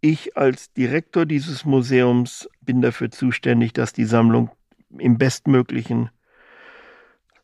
[0.00, 4.50] Ich als Direktor dieses Museums bin dafür zuständig, dass die Sammlung
[4.98, 6.10] im bestmöglichen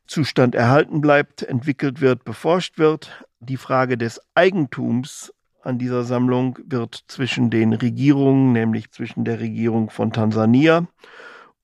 [0.06, 3.24] Zustand erhalten bleibt, entwickelt wird, beforscht wird.
[3.40, 5.32] Die Frage des Eigentums
[5.62, 10.86] an dieser Sammlung wird zwischen den Regierungen, nämlich zwischen der Regierung von Tansania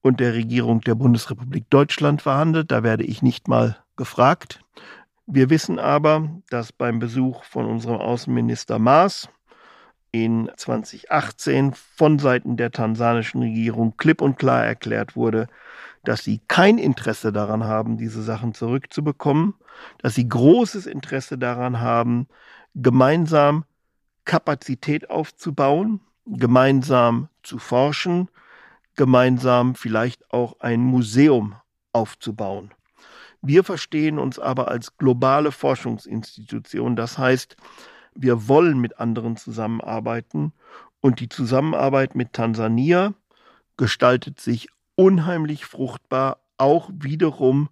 [0.02, 2.70] und der Regierung der Bundesrepublik Deutschland verhandelt.
[2.70, 4.60] Da werde ich nicht mal gefragt.
[5.26, 9.30] Wir wissen aber, dass beim Besuch von unserem Außenminister Maas
[10.14, 15.48] in 2018 von Seiten der tansanischen Regierung klipp und klar erklärt wurde,
[16.04, 19.54] dass sie kein Interesse daran haben, diese Sachen zurückzubekommen,
[19.98, 22.28] dass sie großes Interesse daran haben,
[22.76, 23.64] gemeinsam
[24.24, 28.28] Kapazität aufzubauen, gemeinsam zu forschen,
[28.94, 31.56] gemeinsam vielleicht auch ein Museum
[31.92, 32.72] aufzubauen.
[33.42, 36.94] Wir verstehen uns aber als globale Forschungsinstitution.
[36.94, 37.56] Das heißt,
[38.14, 40.52] wir wollen mit anderen zusammenarbeiten
[41.00, 43.14] und die Zusammenarbeit mit Tansania
[43.76, 47.68] gestaltet sich unheimlich fruchtbar, auch wiederum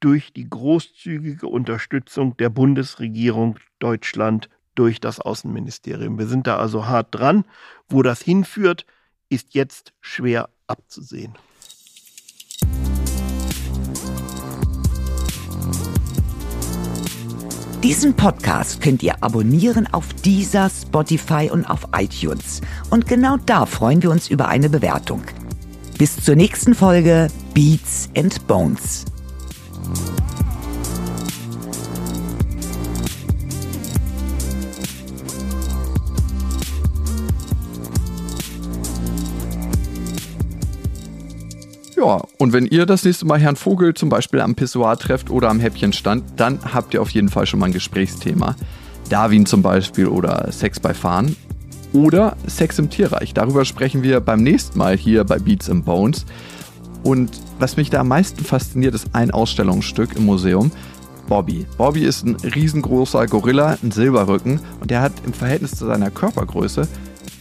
[0.00, 6.18] durch die großzügige Unterstützung der Bundesregierung Deutschland durch das Außenministerium.
[6.18, 7.44] Wir sind da also hart dran.
[7.88, 8.86] Wo das hinführt,
[9.28, 11.34] ist jetzt schwer abzusehen.
[17.84, 22.62] Diesen Podcast könnt ihr abonnieren auf dieser, Spotify und auf iTunes.
[22.88, 25.20] Und genau da freuen wir uns über eine Bewertung.
[25.98, 29.04] Bis zur nächsten Folge Beats and Bones.
[42.04, 45.48] Ja, und wenn ihr das nächste Mal Herrn Vogel zum Beispiel am Pissoir trefft oder
[45.48, 48.56] am Häppchenstand, dann habt ihr auf jeden Fall schon mal ein Gesprächsthema.
[49.08, 51.34] Darwin zum Beispiel oder Sex bei Fahren
[51.94, 53.32] oder Sex im Tierreich.
[53.32, 56.26] Darüber sprechen wir beim nächsten Mal hier bei Beats and Bones.
[57.04, 60.72] Und was mich da am meisten fasziniert, ist ein Ausstellungsstück im Museum.
[61.26, 61.64] Bobby.
[61.78, 66.86] Bobby ist ein riesengroßer Gorilla, ein Silberrücken und der hat im Verhältnis zu seiner Körpergröße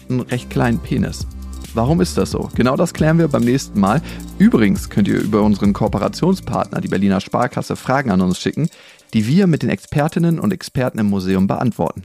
[0.09, 1.27] einen recht kleinen Penis.
[1.75, 2.49] Warum ist das so?
[2.53, 3.99] Genau das klären wir beim nächsten Mal.
[4.37, 8.69] Übrigens könnt ihr über unseren Kooperationspartner, die Berliner Sparkasse, Fragen an uns schicken,
[9.15, 12.03] die wir mit den Expertinnen und Experten im Museum beantworten.